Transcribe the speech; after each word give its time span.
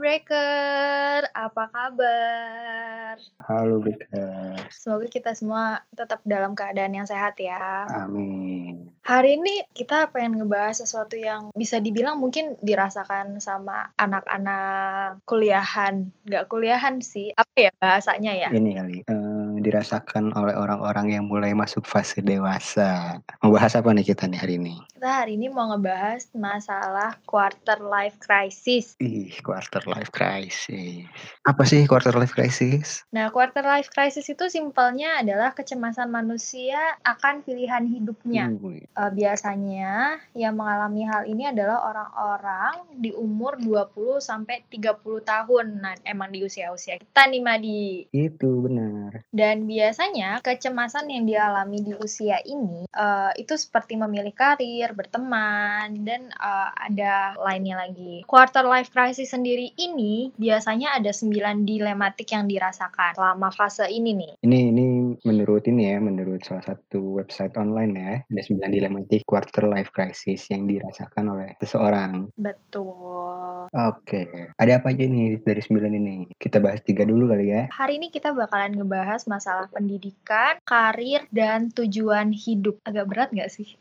Breaker, 0.00 1.28
apa 1.36 1.68
kabar? 1.68 3.20
Halo 3.44 3.84
Breakers. 3.84 4.72
Semoga 4.72 5.04
kita 5.12 5.36
semua 5.36 5.84
tetap 5.92 6.24
dalam 6.24 6.56
keadaan 6.56 6.96
yang 6.96 7.04
sehat 7.04 7.36
ya. 7.36 7.84
Amin. 7.84 8.88
Hari 9.04 9.36
ini 9.36 9.60
kita 9.76 10.08
pengen 10.08 10.40
ngebahas 10.40 10.80
sesuatu 10.80 11.20
yang 11.20 11.52
bisa 11.52 11.84
dibilang 11.84 12.16
mungkin 12.16 12.56
dirasakan 12.64 13.44
sama 13.44 13.92
anak-anak 14.00 15.20
kuliahan. 15.28 16.08
Nggak 16.24 16.48
kuliahan 16.48 17.04
sih, 17.04 17.36
apa 17.36 17.68
ya 17.68 17.70
bahasanya 17.76 18.32
ya? 18.32 18.48
Ini 18.56 18.70
kali 18.80 18.96
eh, 19.04 19.52
dirasakan 19.60 20.32
oleh 20.32 20.56
orang-orang 20.56 21.12
yang 21.12 21.28
mulai 21.28 21.52
masuk 21.52 21.84
fase 21.84 22.24
dewasa. 22.24 23.20
Mau 23.44 23.52
bahas 23.52 23.76
apa 23.76 23.92
nih 23.92 24.16
kita 24.16 24.24
nih 24.24 24.40
hari 24.40 24.56
ini? 24.56 24.80
Kita 25.00 25.24
hari 25.24 25.40
ini 25.40 25.48
mau 25.48 25.64
ngebahas 25.72 26.28
masalah 26.36 27.16
quarter 27.24 27.80
life 27.80 28.20
crisis. 28.20 29.00
Ih, 29.00 29.32
quarter 29.40 29.80
life 29.88 30.12
crisis. 30.12 31.08
Apa 31.48 31.64
sih 31.64 31.88
quarter 31.88 32.12
life 32.12 32.36
crisis? 32.36 33.08
Nah, 33.08 33.32
quarter 33.32 33.64
life 33.64 33.88
crisis 33.88 34.28
itu 34.28 34.52
simpelnya 34.52 35.24
adalah 35.24 35.56
kecemasan 35.56 36.12
manusia 36.12 36.76
akan 37.00 37.40
pilihan 37.40 37.88
hidupnya. 37.88 38.52
Eh, 38.52 39.10
biasanya 39.16 40.20
yang 40.36 40.60
mengalami 40.60 41.08
hal 41.08 41.24
ini 41.24 41.48
adalah 41.48 41.80
orang-orang 41.80 43.00
di 43.00 43.16
umur 43.16 43.56
20 43.56 44.20
sampai 44.20 44.68
30 44.68 45.24
tahun. 45.24 45.80
Nah, 45.80 45.96
emang 46.04 46.28
di 46.28 46.44
usia-usia 46.44 47.00
kita 47.00 47.24
nih 47.24 47.40
Madi. 47.40 48.04
itu 48.12 48.68
benar. 48.68 49.24
Dan 49.32 49.64
biasanya 49.64 50.44
kecemasan 50.44 51.08
yang 51.08 51.24
dialami 51.24 51.88
di 51.88 51.96
usia 51.96 52.36
ini 52.44 52.84
eh, 52.84 53.32
itu 53.40 53.56
seperti 53.56 53.96
memilih 53.96 54.36
karir, 54.36 54.89
berteman, 54.94 56.02
dan 56.06 56.30
eh, 56.30 56.68
ada 56.90 57.34
lainnya 57.38 57.80
lagi. 57.80 58.22
Quarter 58.26 58.66
life 58.66 58.90
crisis 58.90 59.32
sendiri 59.32 59.72
ini 59.78 60.30
biasanya 60.36 60.98
ada 60.98 61.10
9 61.10 61.64
dilematik 61.66 62.30
yang 62.32 62.46
dirasakan 62.46 63.14
selama 63.14 63.48
fase 63.54 63.86
ini 63.88 64.14
nih. 64.16 64.32
Ini 64.44 64.58
ini 64.72 64.84
menurut 65.24 65.66
ini 65.66 65.90
ya, 65.90 65.98
menurut 65.98 66.42
salah 66.44 66.64
satu 66.64 67.20
website 67.20 67.54
online 67.56 67.92
ya, 67.96 68.12
ada 68.24 68.42
9 68.42 68.70
dilematik 68.70 69.22
quarter 69.26 69.66
life 69.66 69.90
crisis 69.94 70.46
yang 70.50 70.66
dirasakan 70.66 71.34
oleh 71.34 71.50
seseorang. 71.60 72.30
Betul. 72.36 73.70
Oke, 73.70 74.50
ada 74.58 74.72
apa 74.82 74.90
aja 74.90 75.04
nih 75.06 75.38
dari 75.44 75.62
9 75.62 75.94
ini? 75.94 76.26
Kita 76.34 76.58
bahas 76.58 76.82
tiga 76.82 77.06
dulu 77.06 77.30
kali 77.30 77.52
ya. 77.52 77.62
Hari 77.70 78.02
ini 78.02 78.08
kita 78.10 78.34
bakalan 78.34 78.74
ngebahas 78.74 79.26
masalah 79.30 79.70
pendidikan, 79.70 80.58
karir, 80.66 81.22
dan 81.30 81.70
tujuan 81.70 82.34
hidup. 82.34 82.82
Agak 82.82 83.06
berat 83.06 83.28
nggak 83.30 83.50
sih? 83.52 83.76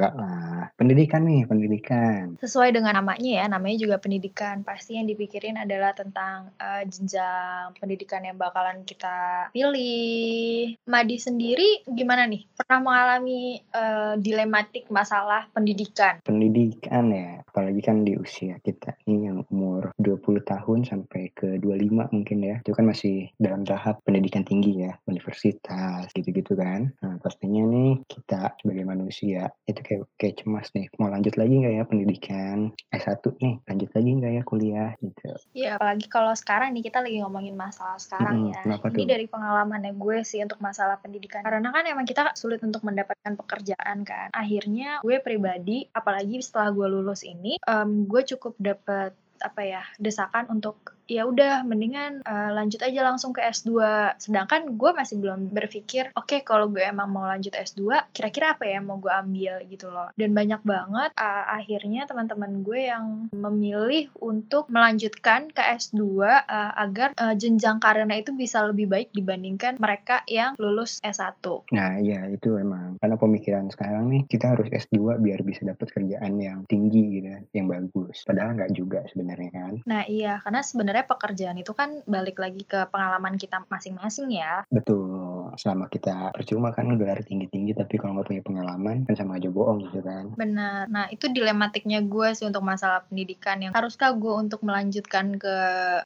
Enggak 0.00 0.16
lah. 0.16 0.72
Pendidikan 0.80 1.28
nih, 1.28 1.44
pendidikan. 1.44 2.40
Sesuai 2.40 2.72
dengan 2.72 2.96
namanya 2.96 3.44
ya, 3.44 3.44
namanya 3.52 3.76
juga 3.76 4.00
pendidikan. 4.00 4.64
Pasti 4.64 4.96
yang 4.96 5.04
dipikirin 5.04 5.60
adalah 5.60 5.92
tentang 5.92 6.56
eh, 6.56 6.88
jenjang 6.88 7.76
pendidikan 7.76 8.24
yang 8.24 8.40
bakalan 8.40 8.80
kita 8.88 9.52
pilih. 9.52 10.72
Madi 10.88 11.20
sendiri 11.20 11.84
gimana 11.84 12.24
nih? 12.24 12.48
Pernah 12.56 12.80
mengalami 12.80 13.60
eh, 13.60 14.16
dilematik 14.16 14.88
masalah 14.88 15.44
pendidikan? 15.52 16.24
pendidikan 16.30 17.10
ya 17.10 17.42
apalagi 17.42 17.82
kan 17.82 18.06
di 18.06 18.14
usia 18.14 18.56
kita 18.62 18.94
ini 19.10 19.26
yang 19.26 19.42
umur 19.50 19.90
20 19.98 20.46
tahun 20.46 20.86
sampai 20.86 21.34
ke 21.34 21.58
25 21.58 22.14
mungkin 22.14 22.38
ya 22.40 22.56
itu 22.62 22.70
kan 22.70 22.86
masih 22.86 23.26
dalam 23.42 23.66
tahap 23.66 23.98
pendidikan 24.06 24.46
tinggi 24.46 24.86
ya 24.86 24.94
universitas 25.10 26.06
gitu-gitu 26.14 26.54
kan 26.54 26.94
nah 27.02 27.18
pastinya 27.18 27.66
nih 27.66 27.98
kita 28.06 28.54
sebagai 28.62 28.86
manusia 28.86 29.50
itu 29.66 29.82
kayak 29.90 30.06
kayak 30.14 30.34
cemas 30.38 30.70
nih 30.70 30.86
mau 31.02 31.10
lanjut 31.10 31.34
lagi 31.34 31.54
nggak 31.58 31.74
ya 31.74 31.82
pendidikan 31.82 32.70
S1 32.94 33.26
nih 33.42 33.54
lanjut 33.66 33.90
lagi 33.90 34.10
nggak 34.22 34.32
ya 34.38 34.42
kuliah 34.46 34.90
gitu 35.02 35.34
Ya, 35.50 35.74
apalagi 35.74 36.06
kalau 36.06 36.30
sekarang 36.30 36.70
nih 36.78 36.86
kita 36.86 37.02
lagi 37.02 37.18
ngomongin 37.18 37.58
masalah 37.58 37.98
sekarang 37.98 38.54
Mm-mm, 38.54 38.54
ya. 38.54 38.78
Ini 38.86 39.04
dari 39.08 39.26
pengalamannya 39.26 39.98
gue 39.98 40.22
sih 40.22 40.38
untuk 40.38 40.62
masalah 40.62 41.02
pendidikan. 41.02 41.42
Karena 41.42 41.74
kan 41.74 41.82
emang 41.90 42.06
kita 42.06 42.30
sulit 42.38 42.62
untuk 42.62 42.86
mendapatkan 42.86 43.34
pekerjaan 43.34 44.06
kan. 44.06 44.30
Akhirnya 44.30 45.02
gue 45.02 45.18
pribadi, 45.18 45.90
apalagi 45.90 46.38
setelah 46.38 46.70
gue 46.70 46.86
lulus 46.86 47.26
ini, 47.26 47.58
em, 47.66 48.06
gue 48.06 48.22
cukup 48.22 48.54
dapat 48.62 49.10
apa 49.40 49.60
ya 49.64 49.82
desakan 49.96 50.52
untuk 50.52 50.99
ya 51.10 51.26
udah 51.26 51.66
mendingan 51.66 52.22
eh, 52.22 52.50
lanjut 52.54 52.78
aja 52.86 53.02
langsung 53.02 53.34
ke 53.34 53.42
S2 53.42 53.74
sedangkan 54.22 54.78
gue 54.78 54.90
masih 54.94 55.18
belum 55.18 55.50
berpikir 55.50 56.14
oke 56.14 56.46
kalau 56.46 56.70
gue 56.70 56.86
emang 56.86 57.10
mau 57.10 57.26
lanjut 57.26 57.50
S2 57.50 58.14
kira-kira 58.14 58.54
apa 58.54 58.70
ya 58.70 58.78
yang 58.78 58.86
mau 58.86 59.02
gue 59.02 59.10
ambil 59.10 59.54
gitu 59.66 59.90
loh. 59.90 60.08
Dan 60.14 60.32
banyak 60.32 60.62
banget 60.62 61.10
eh, 61.18 61.44
akhirnya 61.58 62.06
teman-teman 62.06 62.62
gue 62.62 62.80
yang 62.86 63.28
memilih 63.34 64.08
untuk 64.22 64.70
melanjutkan 64.70 65.50
ke 65.50 65.60
S2 65.60 66.22
eh, 66.24 66.72
agar 66.78 67.12
eh, 67.18 67.34
jenjang 67.34 67.82
karirnya 67.82 68.22
itu 68.22 68.30
bisa 68.32 68.62
lebih 68.64 68.86
baik 68.86 69.10
dibandingkan 69.10 69.76
mereka 69.82 70.22
yang 70.30 70.54
lulus 70.56 71.02
S1 71.02 71.42
nah 71.74 71.96
iya 71.98 72.28
itu 72.30 72.56
emang. 72.56 73.00
Karena 73.00 73.16
pemikiran 73.16 73.66
sekarang 73.72 74.12
nih 74.12 74.22
kita 74.28 74.56
harus 74.56 74.68
S2 74.70 75.18
biar 75.18 75.40
bisa 75.42 75.66
dapat 75.66 75.90
kerjaan 75.90 76.36
yang 76.38 76.62
tinggi 76.68 77.20
gitu 77.20 77.28
ya, 77.32 77.40
yang 77.56 77.66
bagus. 77.66 78.22
Padahal 78.24 78.56
nggak 78.56 78.72
juga 78.76 79.04
sebenarnya 79.10 79.50
kan. 79.50 79.72
Nah 79.88 80.02
iya, 80.06 80.38
karena 80.44 80.60
sebenarnya 80.60 80.99
pekerjaan 81.06 81.56
itu 81.56 81.72
kan 81.72 82.04
balik 82.04 82.36
lagi 82.36 82.66
ke 82.66 82.88
pengalaman 82.92 83.40
kita 83.40 83.64
masing-masing 83.70 84.36
ya. 84.36 84.66
Betul, 84.68 85.39
selama 85.56 85.86
kita 85.90 86.34
percuma 86.34 86.74
kan 86.74 86.90
gelar 86.98 87.22
tinggi-tinggi 87.24 87.72
tapi 87.74 87.96
kalau 87.96 88.18
nggak 88.18 88.28
punya 88.28 88.42
pengalaman 88.44 89.06
kan 89.06 89.14
sama 89.16 89.38
aja 89.38 89.48
bohong 89.48 89.88
gitu 89.88 90.00
kan. 90.04 90.34
Benar. 90.36 90.90
Nah 90.92 91.08
itu 91.08 91.30
dilematiknya 91.30 92.04
gue 92.04 92.28
sih 92.36 92.46
untuk 92.46 92.62
masalah 92.66 93.06
pendidikan 93.06 93.62
yang 93.62 93.72
haruskah 93.72 94.12
gue 94.14 94.34
untuk 94.34 94.60
melanjutkan 94.66 95.38
ke 95.40 95.56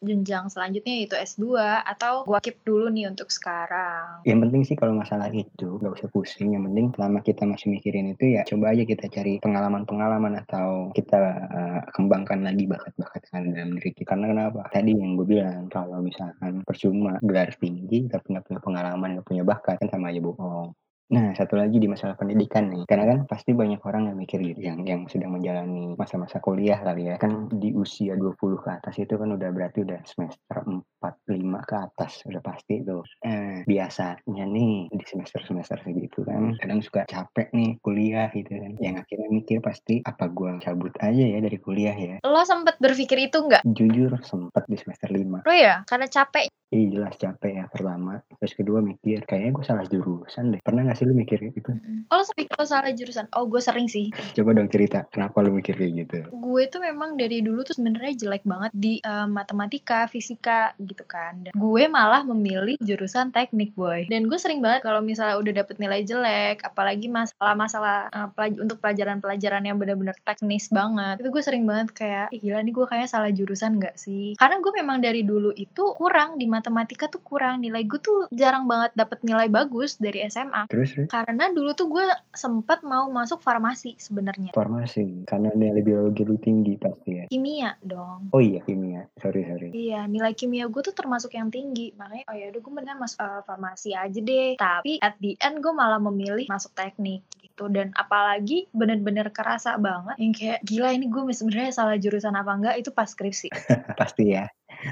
jenjang 0.05 0.49
selanjutnya 0.53 0.94
yaitu 1.03 1.16
S2 1.19 1.59
atau 1.84 2.22
gue 2.28 2.38
keep 2.44 2.62
dulu 2.62 2.93
nih 2.93 3.10
untuk 3.10 3.32
sekarang. 3.32 4.22
Yang 4.22 4.38
penting 4.47 4.62
sih 4.62 4.77
kalau 4.78 4.94
masalah 4.94 5.28
itu 5.32 5.81
nggak 5.81 5.94
usah 5.99 6.09
pusing. 6.12 6.55
Yang 6.55 6.65
penting 6.71 6.87
selama 6.94 7.19
kita 7.25 7.43
masih 7.49 7.66
mikirin 7.75 8.15
itu 8.15 8.38
ya 8.38 8.47
coba 8.47 8.76
aja 8.76 8.84
kita 8.87 9.11
cari 9.11 9.43
pengalaman-pengalaman 9.43 10.38
atau 10.47 10.94
kita 10.94 11.19
eh, 11.50 11.81
kembangkan 11.91 12.47
lagi 12.47 12.65
bakat-bakat 12.71 13.26
dalam 13.32 13.75
diri 13.81 13.91
kita. 13.91 14.15
Karena 14.15 14.31
kenapa? 14.31 14.71
Tadi 14.71 14.93
yang 14.94 15.19
gue 15.19 15.26
bilang 15.26 15.66
kalau 15.72 15.99
misalkan 15.99 16.62
percuma 16.62 17.19
gelar 17.25 17.50
tinggi 17.59 18.06
tapi 18.06 18.37
nggak 18.37 18.47
punya 18.47 18.61
pengalaman 18.62 19.09
nggak 19.19 19.26
punya 19.26 19.34
bakat 19.43 19.83
kan 19.83 19.91
sama 19.91 20.15
aja 20.15 20.22
bohong. 20.22 20.71
Nah, 21.12 21.37
satu 21.37 21.60
lagi 21.60 21.76
di 21.76 21.84
masalah 21.84 22.16
pendidikan 22.16 22.72
nih. 22.72 22.88
Karena 22.88 23.04
kan 23.04 23.19
pasti 23.28 23.53
banyak 23.53 23.76
orang 23.84 24.09
yang 24.09 24.16
mikir 24.16 24.41
gitu, 24.41 24.65
yang 24.65 24.81
yang 24.88 25.04
sedang 25.04 25.37
menjalani 25.37 25.92
masa-masa 26.00 26.41
kuliah 26.41 26.81
kali 26.81 27.12
ya. 27.12 27.20
Kan 27.20 27.53
di 27.53 27.76
usia 27.76 28.16
20 28.16 28.56
ke 28.65 28.70
atas 28.72 28.97
itu 28.97 29.20
kan 29.20 29.28
udah 29.37 29.53
berarti 29.53 29.84
udah 29.84 30.00
semester 30.09 30.56
4, 30.64 30.81
5 31.28 31.60
ke 31.69 31.75
atas. 31.76 32.25
Udah 32.25 32.41
pasti 32.41 32.81
tuh. 32.81 33.04
Eh, 33.20 33.69
biasanya 33.69 34.44
nih 34.48 34.88
di 34.88 35.04
semester-semester 35.04 35.84
segitu 35.84 36.25
kan, 36.25 36.56
kadang 36.56 36.81
suka 36.81 37.04
capek 37.04 37.53
nih 37.53 37.76
kuliah 37.84 38.32
gitu 38.32 38.56
kan. 38.56 38.72
Yang 38.81 39.04
akhirnya 39.04 39.28
mikir 39.28 39.59
pasti, 39.60 40.00
apa 40.09 40.32
gua 40.32 40.56
cabut 40.64 40.94
aja 41.04 41.25
ya 41.37 41.38
dari 41.44 41.60
kuliah 41.60 41.97
ya. 41.97 42.16
Lo 42.25 42.41
sempet 42.48 42.81
berpikir 42.81 43.28
itu 43.28 43.44
nggak? 43.44 43.60
Jujur 43.76 44.16
sempet 44.25 44.64
di 44.72 44.81
semester 44.81 45.12
5. 45.12 45.44
Lo 45.44 45.53
ya, 45.53 45.84
karena 45.84 46.09
capek. 46.09 46.48
Iya 46.75 46.98
jelas 46.98 47.14
capek 47.20 47.53
ya 47.54 47.64
pertama. 47.70 48.19
Terus 48.41 48.54
kedua 48.59 48.82
mikir, 48.82 49.22
kayaknya 49.31 49.50
gue 49.54 49.64
salah 49.64 49.87
jurusan 49.87 50.50
deh. 50.50 50.60
Pernah 50.64 50.91
gak 50.94 51.03
sih 51.03 51.10
lu 51.10 51.19
mikir 51.19 51.43
itu? 51.43 51.75
Oh 52.15 52.22
sampai 52.22 52.47
kalau 52.47 52.62
salah 52.62 52.94
jurusan? 52.94 53.27
Oh 53.34 53.50
gue 53.50 53.59
sering 53.59 53.91
sih. 53.91 54.15
Coba 54.38 54.55
dong 54.55 54.71
cerita, 54.71 55.03
kenapa 55.10 55.43
lu 55.43 55.50
mikir 55.50 55.75
kayak 55.75 55.93
gitu? 56.06 56.19
gue 56.31 56.62
tuh 56.71 56.78
memang 56.78 57.19
dari 57.19 57.43
dulu 57.43 57.66
tuh 57.66 57.75
sebenarnya 57.75 58.15
jelek 58.15 58.47
banget 58.47 58.71
di 58.71 59.03
eh, 59.03 59.27
matematika, 59.27 60.06
fisika 60.06 60.71
gitu 60.78 61.03
kan. 61.03 61.43
Dan 61.43 61.50
gue 61.50 61.84
malah 61.91 62.22
memilih 62.22 62.78
jurusan 62.78 63.34
teknik 63.34 63.75
boy. 63.75 64.06
Dan 64.06 64.31
gue 64.31 64.38
sering 64.38 64.62
banget 64.62 64.87
kalau 64.87 65.03
misalnya 65.03 65.34
udah 65.41 65.53
dapet 65.65 65.82
nilai 65.82 66.06
jelek, 66.06 66.62
apalagi 66.62 67.11
masalah-masalah 67.11 68.12
eh, 68.12 68.28
pelaj- 68.37 68.61
untuk 68.61 68.78
pelajaran-pelajaran 68.78 69.65
yang 69.66 69.81
benar-benar 69.81 70.15
teknis 70.22 70.69
banget, 70.71 71.25
itu 71.25 71.32
gue 71.32 71.43
sering 71.43 71.64
banget 71.67 71.88
kayak, 71.96 72.26
Ih, 72.31 72.38
gila 72.38 72.61
nih 72.61 72.73
gue 72.76 72.87
kayaknya 72.87 73.08
salah 73.11 73.31
jurusan 73.32 73.81
gak 73.81 73.96
sih? 73.99 74.37
Karena 74.37 74.61
gue 74.61 74.73
memang 74.76 75.02
dari 75.02 75.25
dulu 75.25 75.50
itu 75.56 75.96
kurang 75.96 76.37
di 76.37 76.46
matematika 76.46 77.08
tuh 77.08 77.25
kurang 77.25 77.64
nilai 77.64 77.82
gue 77.88 77.99
tuh 77.99 78.29
jarang 78.31 78.69
banget 78.69 78.93
dapet 78.93 79.25
nilai 79.25 79.49
bagus 79.49 79.96
dari 79.96 80.20
SMA. 80.29 80.69
Terus, 80.69 80.83
terus 80.84 81.08
Karena 81.08 81.48
dulu 81.50 81.72
tuh 81.72 81.88
gue 81.88 82.06
sempet 82.36 82.84
mau 82.84 83.08
masuk 83.08 83.40
farmasi 83.40 83.96
sebenarnya. 83.96 84.52
farmasi, 84.52 85.25
karena 85.25 85.50
nilai 85.56 85.81
biologi 85.81 86.22
lu 86.22 86.36
tinggi 86.36 86.76
pasti 86.76 87.10
ya. 87.16 87.25
Kimia 87.32 87.72
dong. 87.81 88.28
Oh 88.31 88.42
iya 88.42 88.60
kimia, 88.60 89.08
sorry 89.16 89.48
sorry. 89.48 89.69
Iya, 89.72 90.04
nilai 90.04 90.36
kimia 90.36 90.69
gue 90.69 90.82
tuh 90.84 90.94
termasuk 90.94 91.32
yang 91.32 91.48
tinggi. 91.48 91.96
Makanya, 91.96 92.25
oh 92.28 92.36
ya 92.36 92.46
udah 92.52 92.60
gue 92.60 92.72
mendingan 92.72 92.98
masuk 93.00 93.19
eh, 93.25 93.42
farmasi 93.48 93.90
aja 93.96 94.20
deh. 94.20 94.52
Tapi 94.60 95.00
at 95.00 95.16
the 95.19 95.34
end 95.40 95.64
gue 95.64 95.72
malah 95.72 95.98
memilih 95.98 96.44
masuk 96.46 96.76
teknik 96.76 97.25
gitu. 97.40 97.70
Dan 97.72 97.94
apalagi 97.96 98.69
bener-bener 98.75 99.32
kerasa 99.32 99.81
banget 99.81 100.16
yang 100.20 100.34
kayak 100.36 100.60
gila 100.66 100.90
ini 100.92 101.08
gue 101.08 101.22
sebenarnya 101.32 101.72
salah 101.72 101.96
jurusan 101.96 102.36
apa 102.36 102.52
enggak 102.52 102.76
itu 102.76 102.90
pas 102.92 103.08
skripsi. 103.08 103.48
pasti 104.00 104.34
ya. 104.36 104.50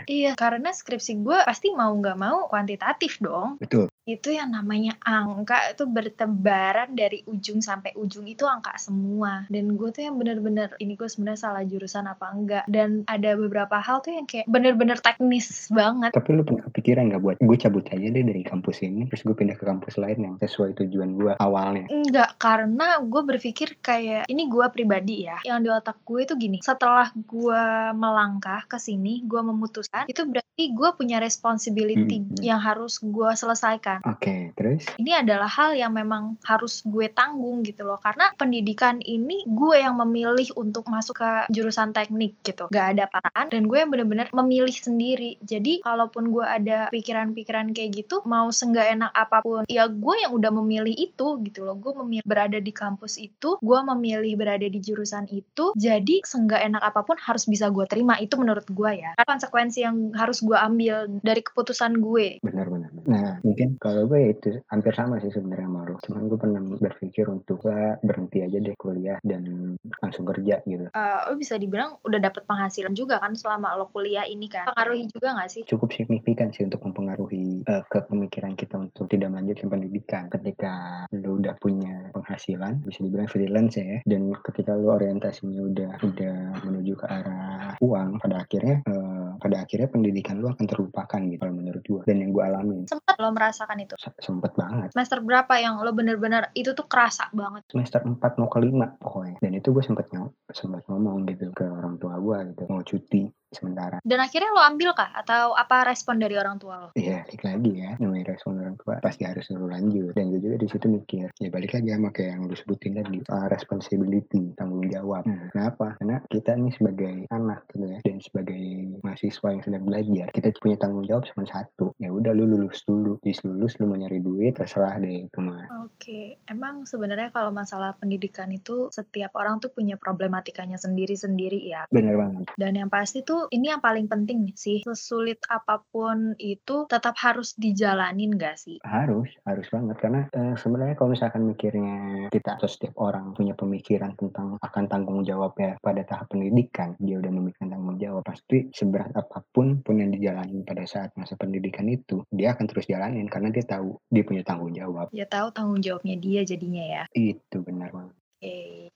iya, 0.08 0.32
karena 0.32 0.72
skripsi 0.72 1.20
gue 1.20 1.38
pasti 1.44 1.68
mau 1.74 1.92
nggak 1.92 2.16
mau 2.16 2.48
kuantitatif 2.48 3.20
dong. 3.20 3.60
Betul. 3.60 3.91
Itu 4.02 4.34
yang 4.34 4.50
namanya 4.50 4.98
angka 5.02 5.74
itu 5.74 5.86
bertebaran 5.86 6.94
dari 6.98 7.22
ujung 7.30 7.62
sampai 7.62 7.94
ujung 7.94 8.26
itu 8.26 8.42
angka 8.48 8.74
semua. 8.80 9.46
Dan 9.46 9.78
gue 9.78 9.94
tuh 9.94 10.02
yang 10.02 10.18
bener-bener 10.18 10.74
ini 10.82 10.98
gue 10.98 11.06
sebenarnya 11.06 11.50
salah 11.50 11.62
jurusan 11.62 12.08
apa 12.10 12.26
enggak. 12.34 12.64
Dan 12.66 13.06
ada 13.06 13.38
beberapa 13.38 13.78
hal 13.78 14.02
tuh 14.02 14.18
yang 14.18 14.26
kayak 14.26 14.50
bener-bener 14.50 14.98
teknis 14.98 15.70
banget. 15.70 16.10
Tapi 16.16 16.28
lu 16.34 16.42
pernah 16.42 16.66
kepikiran 16.70 17.02
nggak 17.12 17.22
buat 17.22 17.36
gue 17.38 17.56
cabut 17.60 17.84
aja 17.92 18.06
deh 18.10 18.24
dari 18.24 18.42
kampus 18.42 18.82
ini 18.82 19.06
terus 19.06 19.22
gue 19.22 19.36
pindah 19.36 19.56
ke 19.58 19.64
kampus 19.68 19.94
lain 20.00 20.18
yang 20.18 20.34
sesuai 20.40 20.74
tujuan 20.82 21.14
gue 21.14 21.32
awalnya? 21.38 21.86
Enggak 21.92 22.40
karena 22.40 22.98
gue 23.02 23.22
berpikir 23.22 23.78
kayak 23.78 24.26
ini 24.26 24.48
gue 24.48 24.66
pribadi 24.72 25.28
ya 25.28 25.38
yang 25.46 25.62
di 25.62 25.70
otak 25.70 26.02
gue 26.02 26.26
itu 26.26 26.34
gini. 26.34 26.58
Setelah 26.64 27.12
gue 27.14 27.62
melangkah 27.94 28.66
ke 28.66 28.80
sini 28.82 29.22
gue 29.22 29.40
memutuskan 29.44 30.10
itu 30.10 30.26
berarti 30.26 30.64
gue 30.74 30.88
punya 30.98 31.22
responsibility 31.22 32.22
Hmm, 32.22 32.28
hmm. 32.32 32.42
yang 32.44 32.60
harus 32.62 32.98
gue 33.02 33.30
selesaikan 33.34 33.91
oke 34.00 34.56
terus? 34.56 34.88
Ini 34.96 35.26
adalah 35.26 35.50
hal 35.50 35.76
yang 35.76 35.92
memang 35.92 36.40
harus 36.46 36.80
gue 36.86 37.10
tanggung 37.12 37.60
gitu 37.66 37.84
loh. 37.84 38.00
Karena 38.00 38.32
pendidikan 38.38 39.02
ini 39.04 39.44
gue 39.44 39.76
yang 39.76 39.98
memilih 40.00 40.48
untuk 40.56 40.88
masuk 40.88 41.20
ke 41.20 41.30
jurusan 41.52 41.92
teknik 41.92 42.40
gitu. 42.46 42.70
Gak 42.72 42.96
ada 42.96 43.04
paksaan 43.10 43.52
dan 43.52 43.68
gue 43.68 43.78
yang 43.78 43.90
bener-bener 43.92 44.28
memilih 44.32 44.72
sendiri. 44.72 45.36
Jadi 45.44 45.84
kalaupun 45.84 46.32
gue 46.32 46.44
ada 46.46 46.88
pikiran-pikiran 46.88 47.74
kayak 47.76 48.04
gitu 48.04 48.24
mau 48.24 48.48
senggak 48.54 48.88
enak 48.94 49.12
apa 49.12 49.44
pun 49.44 49.66
ya 49.66 49.90
gue 49.90 50.14
yang 50.22 50.32
udah 50.32 50.50
memilih 50.62 50.94
itu 50.94 51.40
gitu 51.44 51.66
loh. 51.66 51.76
Gue 51.76 51.92
memilih 52.00 52.24
berada 52.24 52.58
di 52.62 52.72
kampus 52.72 53.18
itu 53.18 53.58
gue 53.60 53.78
memilih 53.94 54.38
berada 54.38 54.64
di 54.64 54.78
jurusan 54.78 55.26
itu. 55.28 55.74
Jadi 55.76 56.22
senggak 56.22 56.62
enak 56.62 56.82
apa 56.82 57.02
pun 57.02 57.18
harus 57.18 57.44
bisa 57.50 57.68
gue 57.68 57.84
terima. 57.90 58.16
Itu 58.22 58.38
menurut 58.38 58.64
gue 58.70 58.90
ya. 58.96 59.12
Konsekuensi 59.22 59.82
yang 59.82 60.14
harus 60.14 60.40
gue 60.40 60.56
ambil 60.56 61.08
dari 61.20 61.42
keputusan 61.42 61.98
gue. 61.98 62.38
Benar-benar 62.42 62.90
nah 63.02 63.42
mungkin 63.42 63.81
kalau 63.82 64.06
gue 64.06 64.18
ya 64.22 64.30
itu 64.30 64.48
hampir 64.70 64.94
sama 64.94 65.18
sih 65.18 65.34
sebenarnya 65.34 65.66
sama 65.66 65.80
lu 65.90 65.96
cuman 65.98 66.22
gue 66.30 66.38
pernah 66.38 66.62
berpikir 66.78 67.26
untuk 67.26 67.66
gue 67.66 67.98
berhenti 68.06 68.38
aja 68.46 68.62
deh 68.62 68.78
kuliah 68.78 69.18
dan 69.26 69.74
langsung 69.98 70.22
kerja 70.22 70.62
gitu. 70.62 70.86
Eh, 70.86 71.18
lo 71.26 71.34
bisa 71.34 71.58
dibilang 71.58 71.98
udah 72.06 72.20
dapet 72.22 72.46
penghasilan 72.46 72.94
juga 72.94 73.18
kan 73.18 73.34
selama 73.34 73.74
lo 73.74 73.90
kuliah 73.90 74.22
ini 74.22 74.46
kan? 74.46 74.70
Pengaruhi 74.70 75.10
juga 75.10 75.34
gak 75.34 75.50
sih? 75.50 75.62
Cukup 75.66 75.90
signifikan 75.90 76.54
sih 76.54 76.62
untuk 76.62 76.82
mempengaruhi 76.86 77.66
uh, 77.66 77.82
ke 77.90 77.98
pemikiran 78.06 78.54
kita 78.54 78.78
untuk 78.78 79.10
tidak 79.10 79.34
melanjutkan 79.34 79.68
pendidikan. 79.70 80.22
Ketika 80.30 81.04
lu 81.10 81.42
udah 81.42 81.54
punya 81.58 82.14
penghasilan 82.14 82.86
bisa 82.86 83.02
dibilang 83.02 83.26
freelance 83.26 83.78
ya 83.78 83.98
dan 84.06 84.30
ketika 84.46 84.78
lu 84.78 84.94
orientasinya 84.94 85.60
udah 85.66 85.92
udah 86.06 86.36
menuju 86.62 86.94
ke 86.94 87.06
arah 87.10 87.74
uang 87.82 88.22
pada 88.22 88.46
akhirnya 88.46 88.84
uh, 88.86 89.11
pada 89.42 89.66
akhirnya 89.66 89.90
pendidikan 89.90 90.38
lu 90.38 90.46
akan 90.46 90.64
terlupakan 90.70 91.18
gitu 91.18 91.42
kalau 91.42 91.54
menurut 91.58 91.82
gua 91.82 92.00
dan 92.06 92.22
yang 92.22 92.30
gua 92.30 92.54
alamin 92.54 92.86
sempet 92.86 93.16
lo 93.18 93.28
merasakan 93.34 93.76
itu? 93.82 93.94
Se- 93.98 94.20
sempet 94.22 94.52
banget. 94.54 94.88
Semester 94.94 95.18
berapa 95.24 95.54
yang 95.58 95.80
lo 95.80 95.90
bener-bener 95.90 96.52
itu 96.54 96.70
tuh 96.76 96.86
kerasa 96.86 97.30
banget? 97.32 97.66
Semester 97.70 98.04
4 98.04 98.38
mau 98.38 98.48
ke 98.50 98.58
5 98.60 98.98
pokoknya. 99.00 99.36
Dan 99.40 99.52
itu 99.58 99.68
gue 99.72 99.84
sempet 99.84 100.06
nyom 100.12 100.30
sempet 100.54 100.86
ngomong 100.88 101.26
gitu 101.28 101.50
ke 101.52 101.66
orang 101.66 101.98
tua 101.98 102.16
gua 102.22 102.46
gitu 102.46 102.64
mau 102.70 102.84
cuti 102.84 103.28
sementara 103.52 104.00
dan 104.00 104.16
akhirnya 104.24 104.48
lo 104.48 104.64
ambil 104.64 104.96
kah 104.96 105.12
atau 105.12 105.52
apa 105.52 105.84
respon 105.84 106.16
dari 106.16 106.40
orang 106.40 106.56
tua 106.56 106.80
lo 106.80 106.88
Iya, 107.02 107.24
balik 107.26 107.42
lagi 107.42 107.72
ya. 107.80 107.90
Namanya 107.98 108.36
respon 108.36 108.60
orang 108.60 108.76
tua 108.76 108.94
pasti 109.00 109.24
harus 109.24 109.48
dulu 109.48 109.66
lanjut. 109.72 110.12
Dan 110.12 110.28
gue 110.30 110.40
juga 110.44 110.56
di 110.60 110.68
situ 110.68 110.86
mikir, 110.86 111.26
ya 111.40 111.48
balik 111.48 111.72
lagi 111.72 111.88
sama 111.88 112.08
kayak 112.12 112.30
yang 112.36 112.42
lu 112.46 112.54
sebutin 112.54 112.92
tadi, 113.00 113.18
soal 113.24 113.48
responsibility, 113.48 114.42
tanggung 114.60 114.86
jawab. 114.92 115.24
Nah, 115.24 115.48
kenapa? 115.50 115.96
Karena 115.98 116.16
kita 116.28 116.52
nih 116.54 116.72
sebagai 116.76 117.14
anak 117.32 117.64
gitu 117.72 117.86
ya, 117.88 117.98
dan 118.04 118.16
sebagai 118.20 118.64
mahasiswa 119.00 119.48
yang 119.50 119.62
sedang 119.64 119.82
belajar, 119.88 120.26
kita 120.36 120.48
punya 120.60 120.76
tanggung 120.78 121.06
jawab 121.08 121.24
cuma 121.32 121.44
satu. 121.48 121.96
Ya 121.98 122.12
udah 122.12 122.32
lu 122.36 122.44
lulus 122.44 122.84
dulu. 122.84 123.16
Di 123.24 123.32
lulus 123.42 123.74
lu 123.80 123.88
mau 123.88 123.96
nyari 123.96 124.20
duit, 124.20 124.60
terserah 124.60 125.00
deh 125.00 125.26
itu 125.26 125.38
mah. 125.40 125.66
Oke, 125.88 126.38
emang 126.46 126.84
sebenarnya 126.84 127.32
kalau 127.32 127.50
masalah 127.50 127.96
pendidikan 127.96 128.52
itu 128.52 128.92
setiap 128.92 129.32
orang 129.34 129.58
tuh 129.58 129.72
punya 129.72 129.96
problematikanya 130.42 130.74
sendiri-sendiri 130.74 131.60
ya. 131.62 131.86
Bener 131.94 132.18
banget. 132.18 132.50
Dan 132.58 132.74
yang 132.74 132.90
pasti 132.90 133.22
tuh 133.22 133.46
ini 133.54 133.70
yang 133.70 133.78
paling 133.78 134.10
penting 134.10 134.50
sih, 134.58 134.82
sesulit 134.82 135.38
apa 135.46 135.86
pun 135.94 136.34
itu 136.42 136.90
tetap 136.90 137.14
harus 137.22 137.54
dijalanin 137.54 138.34
gak 138.34 138.58
sih? 138.58 138.82
Harus, 138.82 139.30
harus 139.46 139.70
banget. 139.70 139.96
Karena 140.02 140.26
eh, 140.34 140.54
sebenarnya 140.58 140.98
kalau 140.98 141.14
misalkan 141.14 141.46
mikirnya 141.46 142.26
kita 142.34 142.58
atau 142.58 142.66
setiap 142.66 142.98
orang 142.98 143.30
punya 143.38 143.54
pemikiran 143.54 144.18
tentang 144.18 144.58
akan 144.58 144.84
tanggung 144.90 145.22
jawab 145.22 145.54
ya 145.62 145.78
pada 145.78 146.02
tahap 146.02 146.26
pendidikan, 146.34 146.98
dia 146.98 147.22
udah 147.22 147.30
memikirkan 147.30 147.70
tanggung 147.70 147.96
jawab, 148.02 148.26
pasti 148.26 148.66
seberat 148.74 149.14
apa 149.14 149.46
pun 149.54 149.78
pun 149.80 150.02
yang 150.02 150.10
dijalani 150.10 150.66
pada 150.66 150.82
saat 150.90 151.14
masa 151.14 151.38
pendidikan 151.38 151.86
itu, 151.86 152.26
dia 152.34 152.58
akan 152.58 152.66
terus 152.66 152.90
jalanin 152.90 153.30
karena 153.30 153.54
dia 153.54 153.62
tahu 153.62 153.94
dia 154.10 154.26
punya 154.26 154.42
tanggung 154.42 154.74
jawab. 154.74 155.06
Ya 155.14 155.28
tahu 155.30 155.54
tanggung 155.54 155.78
jawabnya 155.78 156.18
dia 156.18 156.42
jadinya 156.42 156.82
ya. 156.82 157.02
Itu 157.14 157.62
benar 157.62 157.94
banget. 157.94 158.21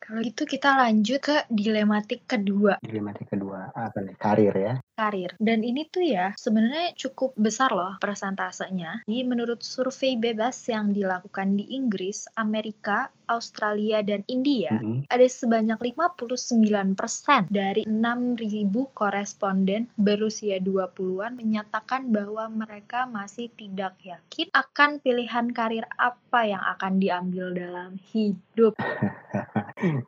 Kalau 0.06 0.23
gitu 0.23 0.47
kita 0.47 0.70
lanjut 0.79 1.19
ke 1.19 1.37
dilematik 1.50 2.31
kedua, 2.31 2.79
Dilematik 2.79 3.26
kedua 3.26 3.75
apa 3.75 3.99
nih? 3.99 4.14
Karir 4.14 4.55
ya. 4.55 4.75
karir. 4.97 5.37
Dan 5.37 5.61
ini 5.61 5.85
tuh 5.93 6.00
ya 6.00 6.32
sebenarnya 6.41 6.97
cukup 6.97 7.37
besar 7.37 7.69
loh 7.69 8.00
persentasenya. 8.00 9.05
Jadi 9.05 9.29
menurut 9.29 9.61
survei 9.61 10.17
bebas 10.17 10.56
yang 10.73 10.97
dilakukan 10.97 11.53
di 11.53 11.69
Inggris, 11.69 12.25
Amerika, 12.32 13.12
Australia, 13.29 14.00
dan 14.00 14.25
India, 14.25 14.73
Mhm. 14.73 15.05
ada 15.12 15.26
sebanyak 15.29 15.76
59% 15.82 17.44
dari 17.53 17.85
6.000 17.85 18.88
koresponden 18.97 19.93
berusia 20.00 20.62
20-an 20.64 21.37
menyatakan 21.37 22.08
bahwa 22.08 22.49
mereka 22.49 23.05
masih 23.05 23.53
tidak 23.53 24.00
yakin 24.00 24.49
akan 24.55 25.03
pilihan 25.05 25.53
karir 25.53 25.85
apa 26.00 26.41
yang 26.49 26.62
akan 26.73 26.97
diambil 26.97 27.53
dalam 27.53 28.00
hidup. 28.14 28.73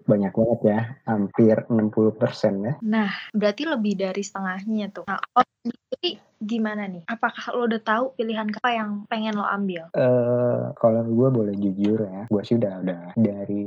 Banyak 0.09 0.33
banget 0.33 0.61
ya, 0.65 0.81
hampir 1.05 1.57
60% 1.69 2.55
ya. 2.65 2.75
Nah, 2.81 3.13
berarti 3.37 3.69
lebih 3.69 4.01
dari 4.01 4.23
setengahnya 4.25 4.89
tuh. 4.89 5.05
Nah, 5.05 5.21
lo 5.21 5.43
sendiri 5.45 6.28
gimana 6.39 6.87
nih? 6.87 7.03
Apakah 7.11 7.55
lo 7.55 7.67
udah 7.67 7.83
tahu 7.83 8.15
pilihan 8.15 8.49
apa 8.55 8.71
yang 8.71 8.91
pengen 9.11 9.35
lo 9.37 9.45
ambil? 9.45 9.91
Eh, 9.93 10.65
kalau 10.79 11.03
gue 11.05 11.29
boleh 11.29 11.55
jujur 11.59 12.07
ya, 12.07 12.31
gue 12.31 12.43
sih 12.47 12.57
udah 12.57 12.83
udah 12.83 13.03
dari 13.19 13.65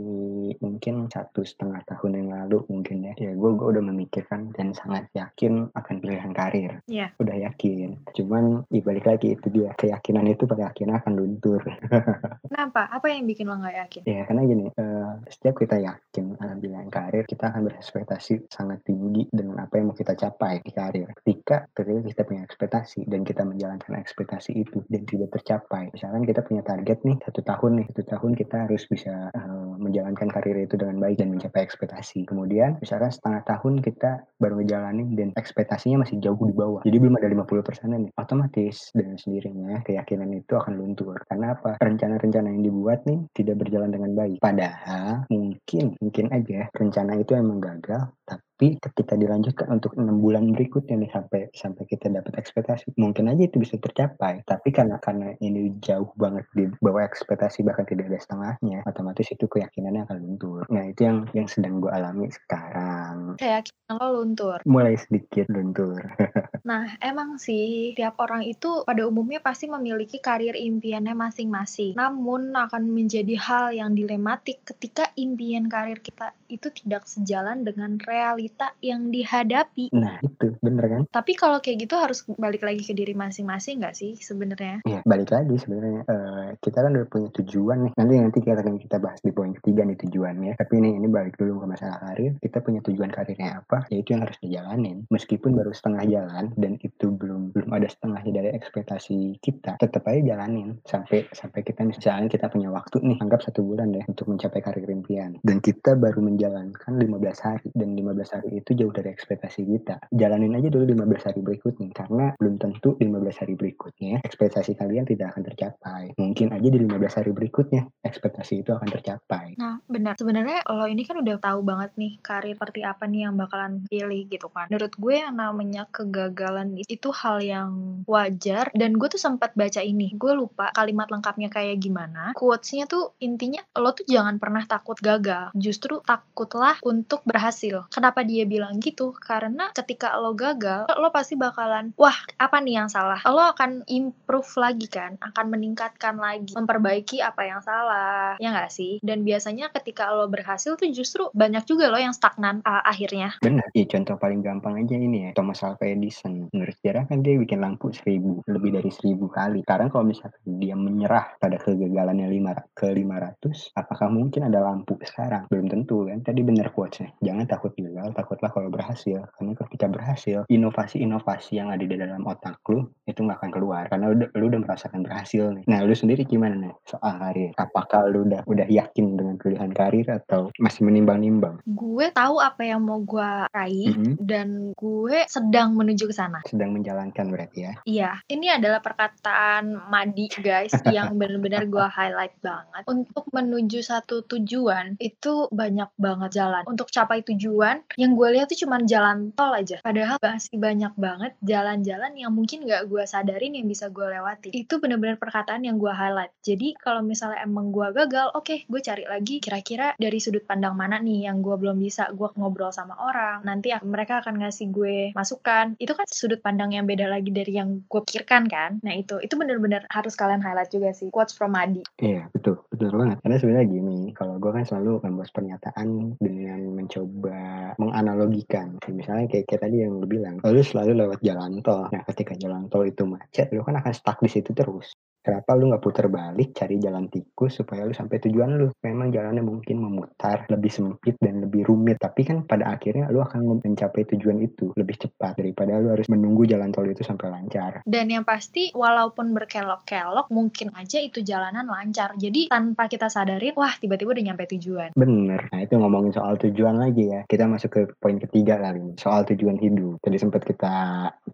mungkin 0.60 1.12
satu 1.12 1.44
setengah 1.44 1.84
tahun 1.88 2.24
yang 2.24 2.30
lalu 2.32 2.64
mungkin 2.72 3.08
ya, 3.08 3.14
ya 3.20 3.32
gue 3.36 3.50
gue 3.56 3.68
udah 3.68 3.84
memikirkan 3.84 4.56
dan 4.56 4.72
sangat 4.72 5.08
yakin 5.16 5.70
akan 5.76 5.96
pilihan 6.00 6.32
karir. 6.32 6.72
Iya. 6.88 7.12
Udah 7.20 7.36
yakin. 7.36 8.00
Cuman 8.16 8.66
ya 8.72 8.82
balik 8.82 9.06
lagi 9.08 9.36
itu 9.36 9.48
dia 9.52 9.76
keyakinan 9.76 10.28
itu 10.32 10.48
pada 10.48 10.72
akhirnya 10.72 11.04
akan 11.04 11.14
luntur. 11.20 11.62
Kenapa? 12.48 12.88
Apa 12.90 13.12
yang 13.12 13.28
bikin 13.28 13.48
lo 13.48 13.60
nggak 13.60 13.78
yakin? 13.88 14.02
ya 14.08 14.24
karena 14.26 14.42
gini, 14.48 14.66
eh, 14.74 15.12
setiap 15.30 15.56
kita 15.60 15.78
yakin 15.78 16.36
akan 16.40 16.58
pilihan 16.58 16.90
karir, 16.90 17.24
kita 17.28 17.52
akan 17.52 17.68
berekspektasi 17.68 18.50
sangat 18.52 18.84
tinggi 18.88 19.28
dengan 19.30 19.64
apa 19.64 19.78
yang 19.78 19.92
mau 19.92 19.98
kita 19.98 20.16
capai 20.16 20.64
di 20.64 20.72
karir. 20.72 21.12
Ketika 21.22 21.68
ketika 21.72 22.02
kita 22.08 22.22
punya 22.24 22.44
ekspektasi 22.62 23.10
dan 23.10 23.26
kita 23.26 23.42
menjalankan 23.42 23.98
ekspektasi 23.98 24.54
itu 24.54 24.86
dan 24.94 25.02
tidak 25.10 25.34
tercapai, 25.34 25.90
misalkan 25.98 26.22
kita 26.30 26.46
punya 26.46 26.62
target 26.62 27.02
nih 27.02 27.18
satu 27.26 27.42
tahun 27.42 27.82
nih, 27.82 27.86
satu 27.90 28.04
tahun 28.14 28.32
kita 28.38 28.56
harus 28.70 28.86
bisa 28.86 29.34
eh, 29.34 29.72
menjalankan 29.82 30.30
karir 30.30 30.62
itu 30.62 30.78
dengan 30.78 31.02
baik 31.02 31.18
dan 31.18 31.34
mencapai 31.34 31.66
ekspektasi. 31.66 32.30
Kemudian 32.30 32.78
misalkan 32.78 33.10
setengah 33.10 33.42
tahun 33.50 33.82
kita 33.82 34.30
baru 34.38 34.62
ngejalanin 34.62 35.18
dan 35.18 35.34
ekspektasinya 35.34 36.06
masih 36.06 36.22
jauh 36.22 36.38
di 36.38 36.54
bawah, 36.54 36.86
jadi 36.86 37.02
belum 37.02 37.18
ada 37.18 37.34
50% 37.34 37.98
nih, 37.98 38.14
otomatis 38.22 38.94
dengan 38.94 39.18
sendirinya 39.18 39.82
keyakinan 39.82 40.30
itu 40.38 40.54
akan 40.54 40.78
luntur. 40.78 41.18
Karena 41.26 41.58
apa? 41.58 41.82
Rencana-rencana 41.82 42.46
yang 42.54 42.62
dibuat 42.62 43.10
nih 43.10 43.26
tidak 43.34 43.66
berjalan 43.66 43.90
dengan 43.90 44.14
baik. 44.14 44.38
Padahal 44.38 45.26
mungkin 45.34 45.98
mungkin 45.98 46.30
aja 46.30 46.70
rencana 46.78 47.18
itu 47.18 47.34
emang 47.34 47.58
gagal, 47.58 48.14
tapi 48.22 48.51
ketika 48.78 49.18
dilanjutkan 49.18 49.68
untuk 49.74 49.98
enam 49.98 50.22
bulan 50.22 50.54
berikutnya 50.54 51.02
nih 51.02 51.12
sampai 51.12 51.42
sampai 51.52 51.84
kita 51.90 52.14
dapat 52.14 52.38
ekspektasi, 52.38 52.94
mungkin 53.02 53.34
aja 53.34 53.50
itu 53.50 53.58
bisa 53.58 53.82
tercapai. 53.82 54.46
Tapi 54.46 54.70
karena 54.70 55.02
karena 55.02 55.34
ini 55.42 55.74
jauh 55.82 56.14
banget 56.14 56.46
di 56.54 56.70
bawah 56.80 57.02
ekspektasi 57.02 57.66
bahkan 57.66 57.90
tidak 57.90 58.14
ada 58.14 58.20
setengahnya, 58.22 58.86
otomatis 58.86 59.26
itu 59.34 59.50
keyakinannya 59.50 60.06
akan 60.06 60.18
luntur. 60.22 60.62
Nah 60.70 60.86
itu 60.86 61.02
yang 61.10 61.18
yang 61.34 61.48
sedang 61.50 61.82
gue 61.82 61.90
alami 61.90 62.30
sekarang. 62.30 63.42
Keyakinan 63.42 63.94
lo 63.98 64.08
luntur. 64.22 64.58
Mulai 64.70 64.96
sedikit 65.02 65.50
luntur. 65.50 65.98
Nah, 66.62 66.94
emang 67.02 67.42
sih 67.42 67.98
tiap 67.98 68.22
orang 68.22 68.46
itu 68.46 68.86
pada 68.86 69.02
umumnya 69.10 69.42
pasti 69.42 69.66
memiliki 69.66 70.22
karir 70.22 70.54
impiannya 70.54 71.18
masing-masing. 71.18 71.98
Namun 71.98 72.54
akan 72.54 72.86
menjadi 72.86 73.34
hal 73.34 73.66
yang 73.74 73.98
dilematik 73.98 74.62
ketika 74.62 75.10
impian 75.18 75.66
karir 75.66 75.98
kita 75.98 76.38
itu 76.52 76.68
tidak 76.76 77.08
sejalan 77.08 77.64
dengan 77.64 77.96
realita 78.04 78.76
yang 78.84 79.10
dihadapi. 79.10 79.90
Nah, 79.96 80.20
itu 80.20 80.54
bener 80.60 80.86
kan? 80.86 81.02
Tapi 81.08 81.34
kalau 81.40 81.64
kayak 81.64 81.88
gitu 81.88 81.96
harus 81.96 82.28
balik 82.36 82.68
lagi 82.68 82.84
ke 82.84 82.92
diri 82.92 83.16
masing-masing 83.16 83.80
nggak 83.80 83.96
sih 83.96 84.20
sebenarnya? 84.20 84.84
Iya, 84.84 85.00
balik 85.08 85.32
lagi 85.32 85.56
sebenarnya. 85.56 86.04
Uh, 86.06 86.48
kita 86.60 86.84
kan 86.84 86.92
udah 86.92 87.08
punya 87.08 87.30
tujuan 87.42 87.78
nih. 87.88 87.92
Nanti 87.96 88.14
nanti 88.20 88.38
kita 88.44 88.60
akan 88.60 88.76
kita 88.78 88.98
bahas 89.00 89.20
di 89.24 89.32
poin 89.32 89.56
ketiga 89.56 89.88
nih 89.88 89.98
tujuannya. 89.98 90.54
Tapi 90.60 90.74
ini 90.84 91.00
ini 91.00 91.08
balik 91.08 91.40
dulu 91.40 91.64
ke 91.64 91.68
masalah 91.72 91.98
karir. 92.04 92.36
Kita 92.44 92.60
punya 92.60 92.84
tujuan 92.84 93.10
karirnya 93.10 93.64
apa? 93.64 93.88
Yaitu 93.88 94.14
yang 94.14 94.28
harus 94.28 94.38
dijalanin. 94.44 95.08
Meskipun 95.08 95.56
baru 95.56 95.72
setengah 95.72 96.04
jalan 96.12 96.46
dan 96.60 96.76
itu 96.84 97.08
belum 97.10 97.56
belum 97.56 97.70
ada 97.72 97.88
setengahnya 97.88 98.32
dari 98.36 98.50
ekspektasi 98.58 99.40
kita, 99.40 99.80
tetap 99.80 100.04
aja 100.10 100.36
jalanin 100.36 100.82
sampai 100.84 101.30
sampai 101.32 101.62
kita 101.64 101.86
misalnya 101.88 102.28
kita 102.28 102.52
punya 102.52 102.70
waktu 102.74 103.00
nih, 103.02 103.18
anggap 103.22 103.42
satu 103.46 103.64
bulan 103.64 103.94
deh 103.94 104.04
untuk 104.10 104.28
mencapai 104.28 104.60
karir 104.60 104.90
impian. 104.90 105.38
Dan 105.46 105.62
kita 105.62 105.96
baru 105.96 106.20
menjalankan 106.42 106.98
15 106.98 107.46
hari 107.46 107.70
dan 107.78 107.94
15 107.94 108.34
hari 108.34 108.50
itu 108.66 108.74
jauh 108.74 108.90
dari 108.90 109.14
ekspektasi 109.14 109.62
kita. 109.62 110.02
Jalanin 110.10 110.58
aja 110.58 110.74
dulu 110.74 110.90
15 110.90 111.30
hari 111.30 111.40
berikutnya 111.46 111.94
karena 111.94 112.34
belum 112.42 112.58
tentu 112.58 112.98
15 112.98 113.42
hari 113.46 113.54
berikutnya 113.54 114.26
ekspektasi 114.26 114.74
kalian 114.74 115.06
tidak 115.06 115.38
akan 115.38 115.46
tercapai. 115.46 116.04
Mungkin 116.18 116.50
aja 116.50 116.66
di 116.66 116.80
15 116.82 116.98
hari 117.22 117.32
berikutnya 117.38 117.86
ekspektasi 118.02 118.66
itu 118.66 118.74
akan 118.74 118.90
tercapai. 118.90 119.54
Nah, 119.62 119.78
benar. 119.86 120.18
Sebenarnya 120.18 120.66
lo 120.66 120.90
ini 120.90 121.06
kan 121.06 121.22
udah 121.22 121.38
tahu 121.38 121.62
banget 121.62 121.94
nih 122.02 122.18
karir 122.26 122.58
seperti 122.58 122.82
apa 122.82 123.06
nih 123.06 123.30
yang 123.30 123.38
bakalan 123.38 123.86
pilih 123.86 124.26
gitu 124.26 124.50
kan. 124.50 124.66
Menurut 124.74 124.98
gue 124.98 125.16
yang 125.22 125.38
namanya 125.38 125.86
kegagalan 125.94 126.74
itu 126.90 127.14
hal 127.14 127.38
yang 127.46 128.02
wajar 128.10 128.74
dan 128.74 128.98
gue 128.98 129.06
tuh 129.14 129.22
sempat 129.22 129.54
baca 129.54 129.86
ini. 129.86 130.18
Gue 130.18 130.34
lupa 130.34 130.74
kalimat 130.74 131.06
lengkapnya 131.14 131.54
kayak 131.54 131.78
gimana. 131.78 132.34
Quotes-nya 132.34 132.90
tuh 132.90 133.14
intinya 133.22 133.62
lo 133.78 133.94
tuh 133.94 134.10
jangan 134.10 134.42
pernah 134.42 134.66
takut 134.66 134.98
gagal. 134.98 135.54
Justru 135.54 136.02
takutlah 136.32 136.80
untuk 136.88 137.20
berhasil. 137.28 137.92
Kenapa 137.92 138.24
dia 138.24 138.48
bilang 138.48 138.80
gitu? 138.80 139.12
Karena 139.12 139.68
ketika 139.76 140.16
lo 140.16 140.32
gagal, 140.32 140.88
lo 140.88 141.12
pasti 141.12 141.36
bakalan, 141.36 141.92
wah 142.00 142.16
apa 142.40 142.64
nih 142.64 142.80
yang 142.80 142.88
salah? 142.88 143.20
Lo 143.28 143.44
akan 143.52 143.84
improve 143.92 144.48
lagi 144.56 144.88
kan, 144.88 145.20
akan 145.20 145.46
meningkatkan 145.52 146.16
lagi, 146.16 146.56
memperbaiki 146.56 147.20
apa 147.20 147.44
yang 147.44 147.60
salah, 147.60 148.40
ya 148.40 148.56
nggak 148.56 148.72
sih? 148.72 149.04
Dan 149.04 149.28
biasanya 149.28 149.76
ketika 149.76 150.08
lo 150.16 150.32
berhasil 150.32 150.80
tuh 150.80 150.88
justru 150.96 151.28
banyak 151.36 151.68
juga 151.68 151.92
lo 151.92 152.00
yang 152.00 152.16
stagnan 152.16 152.64
uh, 152.64 152.80
akhirnya. 152.88 153.36
Benar, 153.44 153.68
ya 153.76 153.84
contoh 153.92 154.16
paling 154.16 154.40
gampang 154.40 154.80
aja 154.80 154.96
ini 154.96 155.28
ya, 155.28 155.32
Thomas 155.36 155.60
Alva 155.68 155.84
Edison. 155.84 156.48
Menurut 156.56 156.80
sejarah 156.80 157.12
kan 157.12 157.20
dia 157.20 157.36
bikin 157.36 157.60
lampu 157.60 157.92
seribu, 157.92 158.40
lebih 158.48 158.80
dari 158.80 158.88
seribu 158.88 159.28
kali. 159.28 159.68
Sekarang 159.68 159.92
kalau 159.92 160.08
misalkan 160.08 160.40
dia 160.64 160.80
menyerah 160.80 161.36
pada 161.36 161.60
kegagalannya 161.60 162.32
lima 162.32 162.56
ke 162.72 162.88
500, 162.88 163.76
apakah 163.76 164.08
mungkin 164.08 164.48
ada 164.48 164.64
lampu 164.64 164.96
sekarang? 165.04 165.52
Belum 165.52 165.68
tentu 165.68 166.08
kan, 166.08 166.21
tadi 166.22 166.42
benar 166.46 166.72
quotesnya. 166.72 167.12
Jangan 167.20 167.46
takut 167.50 167.74
gagal, 167.76 168.14
takutlah 168.16 168.52
kalau 168.54 168.70
berhasil. 168.70 169.26
Karena 169.38 169.54
ketika 169.58 169.86
berhasil, 169.90 170.38
inovasi-inovasi 170.48 171.60
yang 171.60 171.74
ada 171.74 171.84
di 171.84 171.96
dalam 171.98 172.24
otak 172.24 172.62
lu, 172.70 172.88
itu 173.10 173.20
nggak 173.20 173.42
akan 173.42 173.52
keluar. 173.52 173.84
Karena 173.90 174.14
lu, 174.14 174.26
lu 174.38 174.44
udah 174.48 174.62
merasakan 174.64 175.04
berhasil 175.04 175.52
nih. 175.52 175.64
Nah, 175.68 175.84
lu 175.84 175.94
sendiri 175.98 176.24
gimana 176.24 176.56
nih 176.56 176.74
soal 176.86 177.18
karir? 177.18 177.52
Apakah 177.58 178.08
lu 178.08 178.30
udah 178.30 178.46
udah 178.46 178.68
yakin 178.70 179.18
dengan 179.18 179.36
pilihan 179.42 179.72
karir 179.74 180.08
atau 180.08 180.54
masih 180.62 180.86
menimbang-nimbang? 180.86 181.60
Gue 181.66 182.14
tahu 182.14 182.38
apa 182.38 182.62
yang 182.64 182.86
mau 182.86 183.02
gue 183.02 183.30
raih 183.52 183.92
mm 183.92 183.98
-hmm. 183.98 184.14
dan 184.22 184.48
gue 184.78 185.18
sedang 185.28 185.74
menuju 185.74 186.08
ke 186.08 186.16
sana. 186.16 186.40
Sedang 186.46 186.72
menjalankan 186.72 187.28
berarti 187.28 187.60
ya? 187.66 187.74
Iya, 187.84 188.12
ini 188.30 188.48
adalah 188.54 188.80
perkataan 188.80 189.90
Madi 189.90 190.30
guys 190.40 190.72
yang 190.96 191.18
benar-benar 191.18 191.66
gue 191.68 191.86
highlight 191.90 192.36
banget. 192.40 192.84
Untuk 192.86 193.26
menuju 193.34 193.82
satu 193.82 194.24
tujuan 194.28 194.96
itu 195.02 195.50
banyak 195.50 195.90
banget 195.98 196.11
jalan. 196.32 196.64
Untuk 196.68 196.90
capai 196.90 197.22
tujuan 197.24 197.84
yang 197.96 198.18
gue 198.18 198.28
lihat 198.38 198.52
tuh 198.52 198.60
cuma 198.66 198.82
jalan 198.84 199.32
tol 199.36 199.54
aja. 199.54 199.80
Padahal 199.84 200.18
masih 200.22 200.58
banyak 200.58 200.94
banget 200.98 201.32
jalan-jalan 201.44 202.12
yang 202.18 202.32
mungkin 202.34 202.66
gak 202.66 202.88
gue 202.88 203.04
sadarin 203.06 203.56
yang 203.56 203.68
bisa 203.68 203.88
gue 203.92 204.04
lewati. 204.04 204.50
Itu 204.56 204.82
benar-benar 204.82 205.22
perkataan 205.22 205.64
yang 205.64 205.78
gue 205.78 205.92
highlight. 205.92 206.34
Jadi 206.42 206.74
kalau 206.80 207.06
misalnya 207.06 207.44
emang 207.44 207.70
gue 207.70 207.88
gagal, 207.94 208.34
oke 208.34 208.46
okay, 208.48 208.60
gue 208.66 208.82
cari 208.82 209.04
lagi 209.06 209.44
kira-kira 209.44 209.94
dari 209.96 210.18
sudut 210.18 210.44
pandang 210.44 210.74
mana 210.74 210.98
nih 210.98 211.30
yang 211.30 211.46
gue 211.46 211.56
belum 211.56 211.78
bisa. 211.78 212.10
Gue 212.16 212.32
ngobrol 212.36 212.74
sama 212.74 212.98
orang, 212.98 213.46
nanti 213.46 213.72
mereka 213.86 214.24
akan 214.26 214.42
ngasih 214.42 214.74
gue 214.74 214.98
masukan. 215.14 215.78
Itu 215.78 215.94
kan 215.94 216.08
sudut 216.10 216.42
pandang 216.42 216.74
yang 216.74 216.90
beda 216.90 217.06
lagi 217.06 217.30
dari 217.30 217.56
yang 217.56 217.86
gue 217.86 218.02
pikirkan 218.02 218.50
kan. 218.50 218.82
Nah 218.82 218.94
itu, 218.98 219.22
itu 219.22 219.34
benar-benar 219.38 219.86
harus 219.92 220.18
kalian 220.18 220.42
highlight 220.42 220.72
juga 220.74 220.92
sih. 220.96 221.14
Quotes 221.14 221.36
from 221.36 221.54
Adi. 221.54 221.84
Iya, 222.02 222.32
betul. 222.34 222.64
Betul 222.72 222.98
banget. 222.98 223.18
Karena 223.22 223.38
sebenarnya 223.38 223.68
gini, 223.68 224.00
kalau 224.18 224.42
gue 224.42 224.52
kan 224.52 224.64
selalu 224.66 225.04
membuat 225.06 225.30
pernyataan 225.36 225.88
dengan 226.18 226.60
mencoba 226.78 227.72
menganalogikan. 227.78 228.78
Misalnya 228.90 229.28
kayak, 229.30 229.46
kayak 229.48 229.62
tadi 229.68 229.76
yang 229.86 229.98
lu 230.00 230.08
bilang, 230.08 230.42
lu 230.42 230.62
selalu 230.62 230.92
lewat 231.06 231.20
jalan 231.22 231.62
tol. 231.62 231.88
Nah 231.90 232.02
ketika 232.08 232.34
jalan 232.38 232.68
tol 232.68 232.86
itu 232.86 233.04
macet, 233.08 233.50
lu 233.54 233.62
kan 233.62 233.78
akan 233.80 233.94
stuck 233.94 234.18
di 234.22 234.30
situ 234.30 234.52
terus. 234.52 234.92
Kenapa 235.22 235.54
lu 235.54 235.70
nggak 235.70 235.84
putar 235.86 236.10
balik 236.10 236.58
cari 236.58 236.82
jalan 236.82 237.06
tikus 237.06 237.62
supaya 237.62 237.86
lu 237.86 237.94
sampai 237.94 238.18
tujuan 238.26 238.58
lu? 238.58 238.74
Memang 238.82 239.14
jalannya 239.14 239.46
mungkin 239.46 239.78
memutar, 239.78 240.50
lebih 240.50 240.74
sempit 240.74 241.14
dan 241.22 241.46
lebih 241.46 241.70
rumit. 241.70 242.02
Tapi 242.02 242.26
kan 242.26 242.42
pada 242.50 242.74
akhirnya 242.74 243.06
lu 243.14 243.22
akan 243.22 243.62
mencapai 243.62 244.10
tujuan 244.10 244.42
itu 244.42 244.74
lebih 244.74 244.98
cepat 244.98 245.38
daripada 245.38 245.78
lu 245.78 245.94
harus 245.94 246.10
menunggu 246.10 246.50
jalan 246.50 246.74
tol 246.74 246.90
itu 246.90 247.06
sampai 247.06 247.30
lancar. 247.30 247.86
Dan 247.86 248.10
yang 248.10 248.26
pasti 248.26 248.74
walaupun 248.74 249.38
berkelok-kelok 249.38 250.34
mungkin 250.34 250.74
aja 250.74 250.98
itu 250.98 251.22
jalanan 251.22 251.70
lancar. 251.70 252.18
Jadi 252.18 252.50
tanpa 252.50 252.90
kita 252.90 253.06
sadarin, 253.14 253.54
wah 253.54 253.78
tiba-tiba 253.78 254.18
udah 254.18 254.26
nyampe 254.34 254.50
tujuan. 254.58 254.98
Bener. 254.98 255.54
Nah 255.54 255.62
itu 255.62 255.78
ngomongin 255.78 256.18
soal 256.18 256.42
tujuan 256.42 256.82
lagi 256.82 257.14
ya. 257.14 257.22
Kita 257.30 257.46
masuk 257.46 257.70
ke 257.70 257.82
poin 258.02 258.18
ketiga 258.18 258.58
kali 258.58 258.98
soal 258.98 259.22
tujuan 259.30 259.62
hidup. 259.62 260.02
Tadi 260.02 260.18
sempat 260.18 260.42
kita 260.50 260.74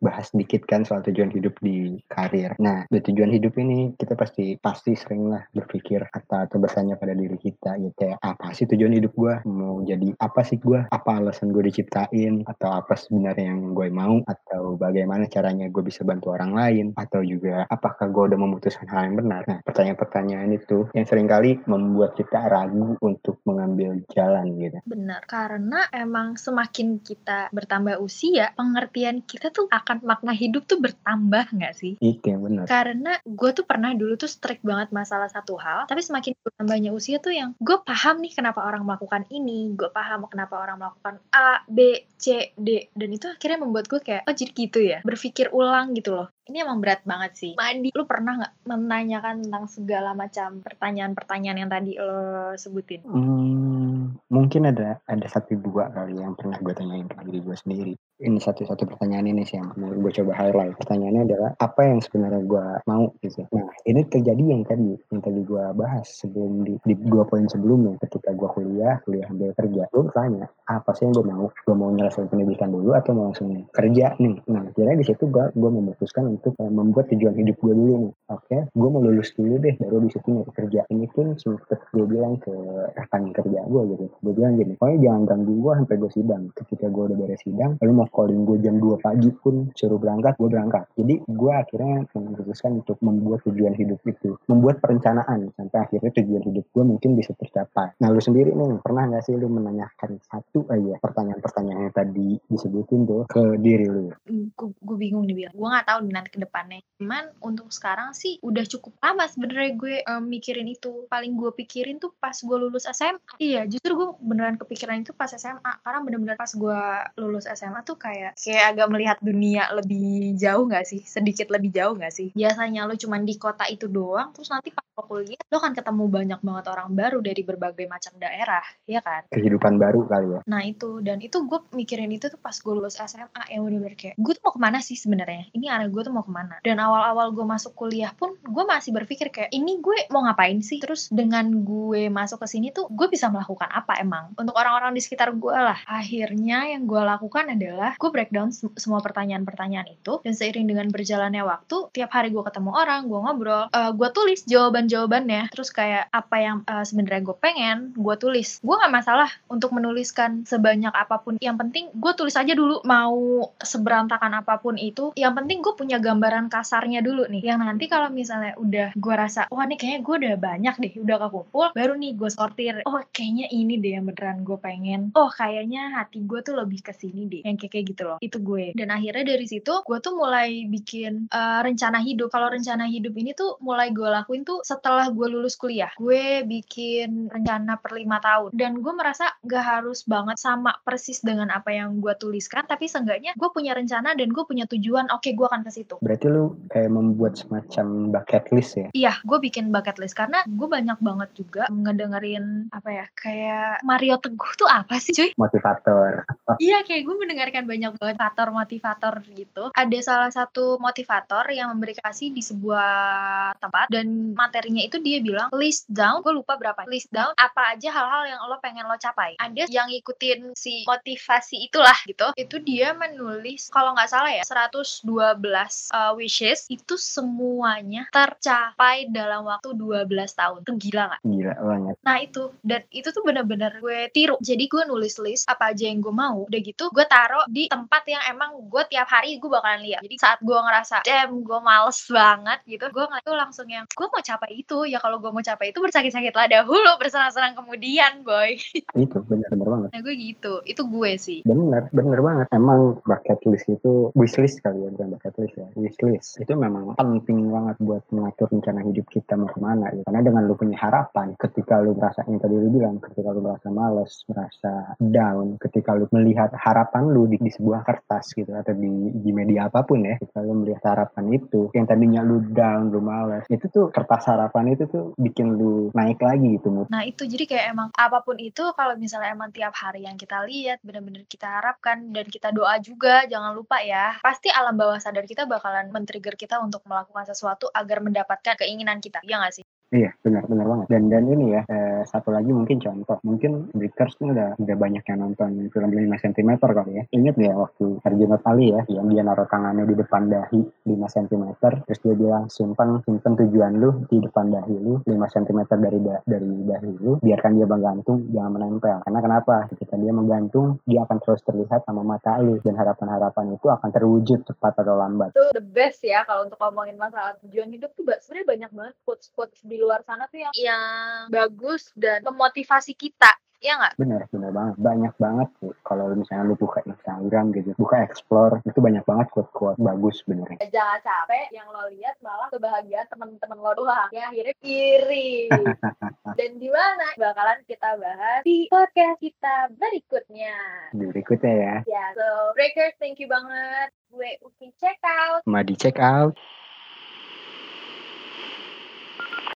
bahas 0.04 0.30
sedikit 0.36 0.68
kan 0.68 0.84
soal 0.84 1.02
tujuan 1.08 1.32
hidup 1.32 1.56
di 1.64 1.98
karir. 2.12 2.54
Nah, 2.60 2.86
tujuan 2.90 3.32
hidup 3.32 3.56
ini 3.58 3.77
kita 3.94 4.14
pasti 4.18 4.58
pasti 4.58 4.98
sering 4.98 5.30
lah 5.30 5.44
berpikir 5.54 6.02
atau, 6.10 6.44
atau 6.44 6.58
bertanya 6.58 6.98
pada 6.98 7.14
diri 7.14 7.38
kita 7.38 7.78
gitu 7.78 7.94
kayak 7.98 8.18
apa 8.22 8.54
sih 8.54 8.66
tujuan 8.70 8.98
hidup 8.98 9.14
gue 9.14 9.34
mau 9.46 9.82
jadi 9.86 10.14
apa 10.18 10.42
sih 10.42 10.58
gue 10.58 10.88
apa 10.90 11.12
alasan 11.20 11.54
gue 11.54 11.64
diciptain? 11.68 12.42
Atau 12.48 12.74
apa 12.74 12.98
sebenarnya 12.98 13.54
yang 13.54 13.78
gue 13.78 13.88
mau? 13.94 14.24
Atau 14.26 14.80
bagaimana 14.80 15.30
caranya 15.30 15.70
gue 15.70 15.84
bisa 15.86 16.02
bantu 16.02 16.34
orang 16.34 16.52
lain? 16.56 16.86
Atau 16.98 17.22
juga 17.22 17.68
apakah 17.70 18.10
gue 18.10 18.24
udah 18.34 18.40
memutuskan 18.40 18.88
hal 18.90 19.12
yang 19.12 19.18
benar? 19.20 19.42
Nah 19.46 19.60
pertanyaan-pertanyaan 19.62 20.50
itu 20.56 20.90
yang 20.98 21.06
sering 21.06 21.30
kali 21.30 21.60
membuat 21.70 22.18
kita 22.18 22.50
ragu 22.50 22.96
untuk 23.04 23.44
mengambil 23.44 24.00
jalan 24.16 24.58
gitu. 24.58 24.80
Benar 24.88 25.22
karena 25.28 25.86
emang 25.92 26.40
semakin 26.40 27.04
kita 27.04 27.52
bertambah 27.52 28.00
usia 28.02 28.56
pengertian 28.56 29.22
kita 29.28 29.52
tuh 29.52 29.68
akan 29.70 30.02
makna 30.08 30.32
hidup 30.34 30.66
tuh 30.66 30.80
bertambah 30.80 31.52
nggak 31.54 31.76
sih? 31.76 31.94
Iya 32.00 32.40
benar. 32.40 32.66
Karena 32.66 33.20
gue 33.22 33.50
tuh 33.52 33.67
pernah 33.68 33.92
dulu 33.92 34.16
tuh 34.16 34.32
strict 34.32 34.64
banget 34.64 34.96
masalah 34.96 35.28
satu 35.28 35.60
hal 35.60 35.86
tapi 35.92 36.00
semakin 36.00 36.34
bertambahnya 36.40 36.96
usia 36.96 37.20
tuh 37.20 37.36
yang 37.36 37.54
gue 37.60 37.78
paham 37.84 38.24
nih 38.24 38.32
kenapa 38.32 38.64
orang 38.64 38.88
melakukan 38.88 39.28
ini 39.28 39.76
gue 39.76 39.92
paham 39.92 40.26
kenapa 40.32 40.56
orang 40.58 40.80
melakukan 40.80 41.20
A 41.36 41.62
B 41.68 42.08
C 42.16 42.56
D 42.56 42.88
dan 42.96 43.10
itu 43.12 43.28
akhirnya 43.28 43.60
membuat 43.62 43.92
gue 43.92 44.00
kayak 44.00 44.24
oh 44.24 44.34
jadi 44.34 44.52
gitu 44.56 44.80
ya 44.80 45.00
berpikir 45.04 45.52
ulang 45.52 45.92
gitu 45.94 46.16
loh 46.16 46.32
ini 46.48 46.64
emang 46.64 46.80
berat 46.80 47.04
banget 47.04 47.32
sih. 47.36 47.54
Madi, 47.60 47.92
lu 47.92 48.08
pernah 48.08 48.40
nggak 48.40 48.54
menanyakan 48.72 49.44
tentang 49.44 49.68
segala 49.68 50.16
macam 50.16 50.64
pertanyaan-pertanyaan 50.64 51.60
yang 51.60 51.72
tadi 51.72 52.00
lo 52.00 52.56
sebutin? 52.56 53.04
Hmm, 53.04 54.16
mungkin 54.32 54.72
ada 54.72 55.04
ada 55.04 55.28
satu 55.28 55.60
dua 55.60 55.92
kali 55.92 56.16
yang 56.16 56.40
pernah 56.40 56.56
gue 56.64 56.72
tanyain 56.72 57.04
ke 57.04 57.20
diri 57.28 57.40
gue 57.44 57.58
sendiri. 57.60 57.94
Ini 58.18 58.42
satu-satu 58.42 58.90
pertanyaan 58.90 59.30
ini 59.30 59.46
sih 59.46 59.62
yang 59.62 59.78
mau 59.78 59.94
gue 59.94 60.10
coba 60.10 60.34
highlight. 60.34 60.74
Pertanyaannya 60.82 61.22
adalah 61.30 61.52
apa 61.62 61.86
yang 61.86 62.02
sebenarnya 62.02 62.42
gue 62.50 62.66
mau 62.90 63.14
gitu. 63.22 63.46
Nah 63.54 63.70
ini 63.86 64.02
terjadi 64.10 64.42
yang 64.42 64.66
tadi 64.66 64.98
yang 65.14 65.22
tadi 65.22 65.46
gue 65.46 65.64
bahas 65.78 66.10
sebelum 66.10 66.66
di, 66.66 66.82
di 66.82 66.98
dua 66.98 67.30
poin 67.30 67.46
sebelumnya 67.46 67.94
ketika 68.02 68.34
gue 68.34 68.50
kuliah 68.58 68.98
kuliah 69.06 69.30
ambil 69.30 69.54
kerja. 69.54 69.86
Gue 69.94 70.10
tanya 70.18 70.50
apa 70.66 70.98
sih 70.98 71.06
yang 71.06 71.14
gue 71.14 71.30
mau? 71.30 71.46
Gue 71.62 71.76
mau 71.78 71.94
nyelesain 71.94 72.26
pendidikan 72.26 72.74
dulu 72.74 72.98
atau 72.98 73.14
mau 73.14 73.30
langsung 73.30 73.54
kerja 73.70 74.18
nih? 74.18 74.36
Nah 74.50 74.66
akhirnya 74.66 74.98
di 74.98 75.06
situ 75.06 75.30
gue 75.30 75.46
gue 75.54 75.70
memutuskan 75.70 76.26
untuk 76.34 76.58
uh, 76.58 76.74
membuat 76.74 77.14
tujuan 77.14 77.38
hidup 77.38 77.62
gue 77.62 77.74
dulu 77.78 77.94
nih. 78.02 78.14
Oke, 78.34 78.50
okay? 78.50 78.62
gue 78.74 78.90
mau 78.90 78.98
lulus 78.98 79.30
dulu 79.38 79.62
deh, 79.62 79.78
baru 79.78 80.02
di 80.02 80.10
situ 80.10 80.26
nyari 80.26 80.52
kerja. 80.58 80.82
Ini 80.90 81.06
pun 81.14 81.38
sempet 81.38 81.86
gue 81.94 82.06
bilang 82.10 82.42
ke 82.42 82.52
rekan 82.98 83.30
kerja 83.30 83.62
gue 83.62 83.82
gitu. 83.94 84.06
Gue 84.26 84.34
bilang 84.34 84.58
gini, 84.58 84.74
pokoknya 84.74 84.98
jangan 85.06 85.22
ganggu 85.30 85.54
gue 85.54 85.74
sampai 85.86 85.96
gue 86.02 86.12
sidang. 86.18 86.44
Ketika 86.58 86.86
gue 86.90 87.04
udah 87.14 87.18
beres 87.22 87.42
sidang, 87.46 87.78
lalu 87.78 87.94
mau 87.94 88.07
calling 88.12 88.44
gue 88.48 88.58
jam 88.64 88.80
2 88.80 89.04
pagi 89.04 89.30
pun 89.32 89.70
suruh 89.76 90.00
berangkat, 90.00 90.36
gue 90.40 90.50
berangkat. 90.50 90.84
Jadi 90.98 91.24
gue 91.26 91.52
akhirnya 91.54 92.08
memutuskan 92.16 92.82
untuk 92.82 92.98
membuat 93.04 93.44
tujuan 93.46 93.74
hidup 93.76 94.00
itu. 94.08 94.40
Membuat 94.48 94.80
perencanaan 94.80 95.52
sampai 95.54 95.78
akhirnya 95.84 96.12
tujuan 96.14 96.44
hidup 96.48 96.66
gue 96.72 96.84
mungkin 96.84 97.18
bisa 97.18 97.34
tercapai. 97.36 97.94
Nah 98.00 98.08
lu 98.12 98.22
sendiri 98.22 98.54
nih, 98.54 98.80
pernah 98.82 99.10
gak 99.12 99.24
sih 99.28 99.36
lu 99.36 99.52
menanyakan 99.52 100.22
satu 100.24 100.66
aja 100.72 101.00
pertanyaan-pertanyaan 101.02 101.90
yang 101.90 101.96
tadi 101.96 102.30
disebutin 102.48 103.06
tuh 103.06 103.24
ke 103.28 103.60
diri 103.60 103.88
lu? 103.90 104.14
Gue 104.58 104.98
bingung 104.98 105.28
nih 105.28 105.46
bilang. 105.46 105.54
Gue 105.56 105.68
gak 105.68 105.88
tahu 105.88 106.00
nanti 106.08 106.30
ke 106.34 106.40
depannya. 106.42 106.80
Cuman 107.02 107.34
untuk 107.44 107.70
sekarang 107.70 108.16
sih 108.16 108.40
udah 108.42 108.66
cukup 108.66 108.96
lama 109.04 109.26
sebenarnya 109.28 109.72
gue 109.76 109.96
um, 110.08 110.24
mikirin 110.26 110.68
itu. 110.70 111.06
Paling 111.12 111.36
gue 111.36 111.52
pikirin 111.54 112.00
tuh 112.00 112.14
pas 112.18 112.34
gue 112.34 112.58
lulus 112.58 112.88
SMA. 112.90 113.42
Iya, 113.42 113.68
justru 113.68 113.94
gue 113.94 114.10
beneran 114.22 114.56
kepikiran 114.58 115.04
itu 115.04 115.12
pas 115.14 115.30
SMA 115.30 115.74
karena 115.84 116.00
bener-bener 116.04 116.38
pas 116.40 116.50
gue 116.50 116.80
lulus 117.20 117.46
SMA 117.50 117.82
tuh 117.84 117.97
kayak 117.98 118.38
kayak 118.38 118.66
agak 118.74 118.88
melihat 118.94 119.18
dunia 119.20 119.68
lebih 119.74 120.38
jauh 120.38 120.70
nggak 120.70 120.86
sih? 120.88 121.02
Sedikit 121.04 121.50
lebih 121.52 121.74
jauh 121.74 121.98
nggak 121.98 122.14
sih? 122.14 122.30
Biasanya 122.38 122.88
lo 122.88 122.96
cuman 122.96 123.26
di 123.26 123.36
kota 123.36 123.66
itu 123.68 123.90
doang, 123.90 124.32
terus 124.32 124.50
nanti 124.54 124.72
pas 124.72 124.86
lo 124.98 125.04
kuliah 125.06 125.42
lo 125.50 125.58
kan 125.62 125.74
ketemu 125.74 126.04
banyak 126.10 126.40
banget 126.42 126.66
orang 126.74 126.90
baru 126.94 127.20
dari 127.22 127.42
berbagai 127.42 127.86
macam 127.90 128.14
daerah, 128.18 128.64
ya 128.86 129.02
kan? 129.02 129.26
Kehidupan 129.34 129.78
baru 129.82 130.06
kali 130.08 130.28
ya. 130.38 130.40
Nah 130.46 130.62
itu 130.64 131.02
dan 131.02 131.22
itu 131.22 131.44
gue 131.46 131.60
mikirin 131.74 132.10
itu 132.14 132.30
tuh 132.30 132.40
pas 132.42 132.54
gue 132.54 132.74
lulus 132.74 132.98
SMA 132.98 133.44
yang 133.54 133.66
bener-bener 133.66 133.96
kayak 133.98 134.16
gue 134.18 134.34
tuh 134.34 134.44
mau 134.44 134.54
ke 134.54 134.62
mana 134.62 134.80
sih 134.84 134.98
sebenarnya? 134.98 135.50
Ini 135.54 135.66
arah 135.72 135.88
gue 135.90 136.02
tuh 136.04 136.14
mau 136.14 136.26
ke 136.26 136.34
mana? 136.34 136.60
Dan 136.62 136.78
awal-awal 136.82 137.34
gue 137.34 137.46
masuk 137.46 137.74
kuliah 137.78 138.12
pun 138.14 138.36
gue 138.42 138.64
masih 138.68 138.92
berpikir 138.94 139.30
kayak 139.30 139.52
ini 139.54 139.80
gue 139.80 140.10
mau 140.12 140.26
ngapain 140.26 140.60
sih? 140.62 140.82
Terus 140.84 141.10
dengan 141.14 141.48
gue 141.64 142.12
masuk 142.12 142.44
ke 142.44 142.48
sini 142.50 142.74
tuh 142.76 142.90
gue 142.92 143.08
bisa 143.08 143.32
melakukan 143.32 143.70
apa 143.72 144.02
emang? 144.04 144.36
Untuk 144.36 144.56
orang-orang 144.58 144.92
di 144.92 145.02
sekitar 145.02 145.32
gue 145.36 145.56
lah. 145.56 145.80
Akhirnya 145.88 146.68
yang 146.68 146.84
gue 146.90 147.00
lakukan 147.00 147.56
adalah 147.56 147.87
gue 147.96 148.12
breakdown 148.12 148.52
semua 148.52 149.00
pertanyaan-pertanyaan 149.00 149.88
itu 149.88 150.20
dan 150.20 150.34
seiring 150.36 150.68
dengan 150.68 150.92
berjalannya 150.92 151.48
waktu, 151.48 151.94
tiap 151.96 152.12
hari 152.12 152.34
gue 152.36 152.44
ketemu 152.44 152.76
orang, 152.76 153.08
gue 153.08 153.20
ngobrol, 153.22 153.64
uh, 153.72 153.92
gue 153.96 154.10
tulis 154.12 154.44
jawaban-jawabannya. 154.44 155.54
Terus 155.54 155.72
kayak 155.72 156.12
apa 156.12 156.36
yang 156.42 156.58
uh, 156.68 156.84
sebenarnya 156.84 157.22
gue 157.24 157.38
pengen, 157.38 157.78
gue 157.96 158.16
tulis. 158.20 158.60
Gue 158.60 158.76
gak 158.76 158.92
masalah 158.92 159.30
untuk 159.48 159.72
menuliskan 159.72 160.44
sebanyak 160.44 160.92
apa 160.92 161.22
pun. 161.22 161.38
Yang 161.40 161.58
penting 161.64 161.86
gue 161.94 162.14
tulis 162.18 162.36
aja 162.36 162.54
dulu 162.58 162.82
mau 162.84 163.48
seberantakan 163.62 164.42
apa 164.42 164.58
pun 164.58 164.76
itu. 164.76 165.14
Yang 165.14 165.34
penting 165.44 165.58
gue 165.62 165.74
punya 165.78 165.98
gambaran 166.02 166.50
kasarnya 166.50 167.06
dulu 167.06 167.30
nih. 167.30 167.54
Yang 167.54 167.60
nanti 167.62 167.86
kalau 167.86 168.10
misalnya 168.10 168.58
udah 168.58 168.98
gue 168.98 169.14
rasa, 169.14 169.46
wah 169.54 169.64
nih 169.70 169.78
kayaknya 169.78 170.02
gue 170.02 170.16
udah 170.26 170.36
banyak 170.42 170.76
deh, 170.82 170.94
udah 170.98 171.18
kekumpul, 171.28 171.68
baru 171.78 171.94
nih 171.94 172.12
gue 172.18 172.30
sortir. 172.34 172.76
Oh 172.90 172.98
kayaknya 173.14 173.48
ini 173.54 173.78
deh 173.78 174.00
yang 174.00 174.10
beneran 174.10 174.42
gue 174.42 174.58
pengen. 174.58 175.14
Oh 175.14 175.30
kayaknya 175.30 175.94
hati 175.94 176.26
gue 176.26 176.40
tuh 176.42 176.58
lebih 176.58 176.82
ke 176.82 176.94
sini 176.96 177.30
deh. 177.30 177.42
Yang 177.46 177.70
kayak 177.70 177.77
gitu 177.84 178.04
loh. 178.06 178.18
Itu 178.24 178.40
gue. 178.42 178.74
Dan 178.74 178.94
akhirnya 178.94 179.36
dari 179.36 179.46
situ 179.46 179.84
gue 179.84 179.98
tuh 180.00 180.14
mulai 180.16 180.66
bikin 180.70 181.30
uh, 181.34 181.62
rencana 181.62 182.02
hidup. 182.02 182.30
Kalau 182.32 182.50
rencana 182.50 182.88
hidup 182.88 183.14
ini 183.18 183.34
tuh 183.34 183.60
mulai 183.60 183.92
gue 183.92 184.08
lakuin 184.08 184.46
tuh 184.46 184.62
setelah 184.64 185.10
gue 185.10 185.28
lulus 185.28 185.58
kuliah. 185.58 185.92
Gue 185.98 186.46
bikin 186.46 187.28
rencana 187.34 187.78
per 187.82 187.98
lima 187.98 188.22
tahun. 188.22 188.54
Dan 188.54 188.80
gue 188.80 188.94
merasa 188.94 189.34
gak 189.44 189.66
harus 189.66 190.06
banget 190.06 190.38
sama 190.40 190.78
persis 190.86 191.20
dengan 191.22 191.50
apa 191.50 191.74
yang 191.74 192.00
gue 192.00 192.14
tuliskan. 192.22 192.64
Tapi 192.66 192.86
seenggaknya 192.86 193.34
gue 193.36 193.50
punya 193.52 193.74
rencana 193.74 194.14
dan 194.14 194.30
gue 194.30 194.44
punya 194.46 194.70
tujuan. 194.70 195.10
Oke, 195.12 195.32
okay, 195.32 195.32
gue 195.34 195.48
akan 195.48 195.62
ke 195.66 195.72
situ. 195.74 195.96
Berarti 196.00 196.26
lu 196.30 196.56
kayak 196.70 196.92
membuat 196.94 197.34
semacam 197.40 198.14
bucket 198.14 198.46
list 198.54 198.74
ya? 198.78 198.88
Iya, 198.94 199.14
gue 199.26 199.38
bikin 199.42 199.74
bucket 199.74 199.98
list 199.98 200.14
karena 200.14 200.46
gue 200.46 200.68
banyak 200.68 201.00
banget 201.02 201.30
juga 201.34 201.64
ngedengerin 201.72 202.70
apa 202.70 202.90
ya 202.94 203.06
kayak 203.18 203.82
Mario 203.82 204.22
Teguh 204.22 204.52
tuh 204.60 204.70
apa 204.70 205.02
sih 205.02 205.14
cuy? 205.16 205.30
Motivator. 205.40 206.28
iya, 206.62 206.86
kayak 206.86 207.04
gue 207.08 207.16
mendengarkan 207.18 207.57
banyak 207.66 207.96
banget 207.98 208.18
motivator-motivator 208.18 209.14
gitu. 209.38 209.64
Ada 209.78 210.00
salah 210.02 210.32
satu 210.34 210.82
motivator 210.82 211.46
yang 211.54 211.70
memberi 211.74 211.94
kasih 211.94 212.34
di 212.34 212.42
sebuah 212.42 213.54
tempat 213.62 213.88
dan 213.94 214.34
materinya 214.34 214.82
itu 214.82 214.98
dia 214.98 215.22
bilang 215.22 215.54
list 215.54 215.86
down, 215.88 216.26
gue 216.26 216.34
lupa 216.34 216.58
berapa 216.58 216.84
list 216.90 217.14
down 217.14 217.32
apa 217.38 217.78
aja 217.78 217.94
hal-hal 217.94 218.24
yang 218.26 218.40
lo 218.50 218.58
pengen 218.60 218.90
lo 218.90 218.98
capai. 218.98 219.38
Ada 219.38 219.70
yang 219.70 219.88
ngikutin 219.88 220.58
si 220.58 220.84
motivasi 220.90 221.70
itulah 221.70 221.96
gitu. 222.10 222.34
Itu 222.34 222.60
dia 222.60 222.98
menulis 222.98 223.70
kalau 223.70 223.94
nggak 223.94 224.10
salah 224.10 224.32
ya 224.34 224.44
112 224.44 225.06
uh, 225.06 226.14
wishes 226.18 226.66
itu 226.68 226.98
semuanya 226.98 228.10
tercapai 228.10 229.08
dalam 229.14 229.46
waktu 229.46 229.78
12 229.78 230.10
tahun. 230.34 230.60
Itu 230.66 230.74
gila 230.76 231.04
nggak? 231.14 231.22
Gila 231.24 231.56
banget. 231.62 231.96
Nah 232.02 232.18
itu 232.20 232.44
dan 232.66 232.82
itu 232.90 233.10
tuh 233.14 233.24
bener-bener 233.24 233.78
gue 233.80 234.10
tiru. 234.12 234.36
Jadi 234.42 234.66
gue 234.66 234.84
nulis 234.90 235.16
list 235.22 235.46
apa 235.46 235.72
aja 235.72 235.88
yang 235.88 236.02
gue 236.02 236.14
mau. 236.14 236.44
Udah 236.50 236.60
gitu 236.60 236.90
gue 236.92 237.06
taruh 237.06 237.47
di 237.50 237.72
tempat 237.72 238.04
yang 238.08 238.24
emang 238.30 238.68
gue 238.68 238.84
tiap 238.92 239.08
hari 239.08 239.40
gue 239.40 239.50
bakalan 239.50 239.84
lihat. 239.84 240.02
Jadi 240.04 240.16
saat 240.20 240.40
gue 240.44 240.56
ngerasa 240.56 241.04
damn 241.08 241.44
gue 241.44 241.60
males 241.64 242.00
banget 242.08 242.60
gitu, 242.68 242.86
gue 242.92 243.06
ngeliat 243.08 243.26
tuh 243.26 243.38
langsung 243.38 243.68
yang 243.68 243.86
gue 243.88 244.08
mau 244.08 244.22
capai 244.24 244.52
itu. 244.54 244.78
Ya 244.88 245.00
kalau 245.00 245.18
gue 245.20 245.32
mau 245.32 245.44
capai 245.44 245.72
itu 245.72 245.80
bersakit-sakit 245.80 246.34
lah 246.36 246.48
dahulu, 246.48 246.92
bersenang-senang 247.00 247.56
kemudian 247.56 248.22
boy. 248.24 248.60
itu 249.04 249.18
bener-bener 249.24 249.68
banget. 249.68 249.90
Nah 249.96 250.02
gue 250.04 250.16
gitu, 250.16 250.54
itu 250.68 250.82
gue 250.84 251.12
sih. 251.18 251.40
Bener, 251.48 251.88
bener 251.92 252.20
banget. 252.20 252.46
Emang 252.54 253.00
bucket 253.04 253.40
list 253.48 253.68
itu 253.72 254.12
wishlist 254.14 254.60
kali 254.62 254.84
ya, 254.84 254.90
bukan 254.94 255.18
bucket 255.18 255.36
list 255.40 255.56
ya. 255.56 255.68
Wishlist 255.76 256.40
itu 256.42 256.54
memang 256.54 256.94
penting 257.00 257.50
banget 257.50 257.76
buat 257.82 258.04
mengatur 258.12 258.52
rencana 258.52 258.82
hidup 258.84 259.06
kita 259.10 259.34
mau 259.40 259.50
ke 259.50 259.60
mana 259.60 259.90
ya. 259.94 260.04
Karena 260.08 260.22
dengan 260.24 260.44
lu 260.46 260.56
punya 260.58 260.78
harapan, 260.80 261.34
ketika 261.38 261.80
lu 261.80 261.94
merasa 261.94 262.26
yang 262.28 262.40
tadi 262.42 262.56
lu 262.58 262.70
bilang, 262.74 262.98
ketika 263.00 263.30
lu 263.32 263.42
merasa 263.42 263.68
males, 263.70 264.26
merasa 264.28 264.72
down, 265.00 265.56
ketika 265.62 265.94
lu 265.94 266.06
melihat 266.12 266.52
harapan 266.58 267.04
lu 267.14 267.30
di, 267.30 267.37
di 267.40 267.52
sebuah 267.54 267.86
kertas 267.86 268.34
gitu 268.34 268.52
atau 268.54 268.74
di, 268.74 269.14
di 269.14 269.32
media 269.32 269.70
apa 269.70 269.86
pun 269.86 270.04
ya, 270.04 270.18
ketika 270.20 270.42
lu 270.44 270.66
melihat 270.66 270.84
harapan 270.96 271.26
itu, 271.34 271.70
yang 271.74 271.86
tadinya 271.86 272.22
lu 272.26 272.42
down, 272.52 272.90
lu 272.90 273.00
males, 273.00 273.46
itu 273.48 273.66
tuh 273.70 273.90
kertas 273.94 274.28
harapan 274.28 274.74
itu 274.74 274.90
tuh 274.90 275.14
bikin 275.16 275.56
lu 275.56 275.90
naik 275.94 276.20
lagi 276.22 276.58
gitu 276.58 276.70
mood. 276.74 276.88
Nah 276.90 277.04
itu 277.06 277.28
jadi 277.28 277.46
kayak 277.46 277.66
emang 277.74 277.90
apa 277.96 278.24
pun 278.24 278.38
itu 278.40 278.64
kalau 278.74 278.96
misalnya 278.98 279.34
emang 279.34 279.52
tiap 279.54 279.74
hari 279.76 280.08
yang 280.08 280.16
kita 280.16 280.44
lihat 280.48 280.80
benar-benar 280.82 281.28
kita 281.28 281.48
harapkan 281.48 282.16
dan 282.16 282.26
kita 282.32 282.56
doa 282.56 282.80
juga 282.80 283.28
jangan 283.28 283.52
lupa 283.52 283.84
ya 283.84 284.16
pasti 284.24 284.48
alam 284.48 284.80
bawah 284.80 284.98
sadar 284.98 285.28
kita 285.28 285.44
bakalan 285.44 285.92
men-trigger 285.92 286.40
kita 286.40 286.58
untuk 286.64 286.82
melakukan 286.88 287.28
sesuatu 287.28 287.68
agar 287.76 288.00
mendapatkan 288.00 288.56
keinginan 288.56 289.04
kita 289.04 289.20
ya 289.28 289.44
nggak 289.44 289.54
sih 289.60 289.67
Iya, 289.88 290.12
benar 290.20 290.44
benar 290.52 290.68
banget. 290.68 290.88
Dan 290.92 291.08
dan 291.08 291.24
ini 291.32 291.56
ya, 291.56 291.62
eh, 291.64 292.04
satu 292.04 292.36
lagi 292.36 292.52
mungkin 292.52 292.84
contoh. 292.84 293.24
Mungkin 293.24 293.72
Breakers 293.72 294.20
ini 294.20 294.36
udah 294.36 294.60
udah 294.60 294.76
banyak 294.76 295.04
yang 295.08 295.20
nonton 295.24 295.72
film 295.72 295.90
5 295.96 296.20
cm 296.20 296.60
kali 296.60 296.92
ya. 297.00 297.04
Ingat 297.16 297.36
ya 297.40 297.54
waktu 297.56 297.86
Herjunot 298.04 298.44
Ali 298.44 298.76
ya, 298.76 298.84
yang 298.92 299.08
dia 299.08 299.24
naruh 299.24 299.48
tangannya 299.48 299.88
di 299.88 299.96
depan 299.96 300.28
dahi 300.28 300.60
5 300.84 301.08
cm, 301.08 301.44
terus 301.88 302.00
dia 302.04 302.16
bilang 302.20 302.52
simpan 302.52 303.00
simpan 303.08 303.40
tujuan 303.40 303.80
lu 303.80 304.04
di 304.12 304.20
depan 304.20 304.52
dahi 304.52 304.76
lu 304.76 305.00
5 305.08 305.08
cm 305.08 305.60
dari 305.80 306.00
da, 306.04 306.20
dari 306.28 306.52
dahi 306.68 306.92
lu, 307.00 307.24
biarkan 307.24 307.52
dia 307.56 307.68
menggantung, 307.68 308.28
jangan 308.36 308.52
menempel. 308.60 308.98
Karena 309.08 309.20
kenapa? 309.24 309.56
Ketika 309.72 309.96
dia 309.96 310.12
menggantung, 310.12 310.84
dia 310.84 311.08
akan 311.08 311.18
terus 311.24 311.40
terlihat 311.48 311.88
sama 311.88 312.04
mata 312.04 312.36
lu 312.44 312.60
dan 312.60 312.76
harapan-harapan 312.76 313.56
itu 313.56 313.72
akan 313.72 313.90
terwujud 313.96 314.44
cepat 314.44 314.84
atau 314.84 315.00
lambat. 315.00 315.32
Itu 315.32 315.48
the 315.56 315.64
best 315.64 316.04
ya 316.04 316.28
kalau 316.28 316.44
untuk 316.44 316.60
ngomongin 316.60 317.00
masalah 317.00 317.40
tujuan 317.48 317.72
hidup 317.72 317.96
tuh 317.96 318.04
sebenarnya 318.20 318.48
banyak 318.52 318.72
banget 318.76 318.96
quotes-quotes 319.08 319.64
di 319.64 319.77
luar 319.78 320.02
sana 320.04 320.26
tuh 320.28 320.42
yang 320.42 320.54
yang 320.58 321.30
bagus 321.30 321.94
dan 321.96 322.26
memotivasi 322.26 322.98
kita 322.98 323.32
Iya 323.58 323.74
nggak? 323.82 323.94
Bener, 323.98 324.22
bener 324.30 324.52
banget. 324.54 324.76
Banyak 324.78 325.14
banget 325.18 325.50
tuh. 325.58 325.74
Kalau 325.82 326.14
misalnya 326.14 326.46
lu 326.46 326.54
buka 326.54 326.86
Instagram 326.86 327.50
gitu, 327.58 327.74
buka 327.74 328.06
explore, 328.06 328.62
itu 328.70 328.78
banyak 328.78 329.02
banget 329.02 329.34
quote-quote 329.34 329.82
bagus 329.82 330.22
benernya. 330.30 330.62
Jangan 330.70 331.02
capek, 331.02 331.50
yang 331.50 331.66
lo 331.74 331.90
lihat 331.90 332.22
malah 332.22 332.54
kebahagiaan 332.54 333.10
teman-teman 333.10 333.58
lo 333.58 333.74
doang. 333.74 334.10
Ya 334.14 334.30
akhirnya 334.30 334.56
kiri. 334.62 335.50
Dan 336.38 336.62
di 336.62 336.70
mana 336.70 337.18
bakalan 337.18 337.66
kita 337.66 337.98
bahas 337.98 338.46
di 338.46 338.70
podcast 338.70 339.18
kita 339.18 339.74
berikutnya. 339.74 340.56
Berikutnya 340.94 341.54
ya. 341.58 341.76
Ya, 341.90 342.04
so 342.14 342.54
Breakers, 342.54 342.94
thank 343.02 343.18
you 343.18 343.26
banget. 343.26 343.90
Gue 344.14 344.38
Uki 344.46 344.70
check 344.78 345.02
out. 345.02 345.42
Madi 345.50 345.74
check 345.74 345.98
out. 345.98 346.38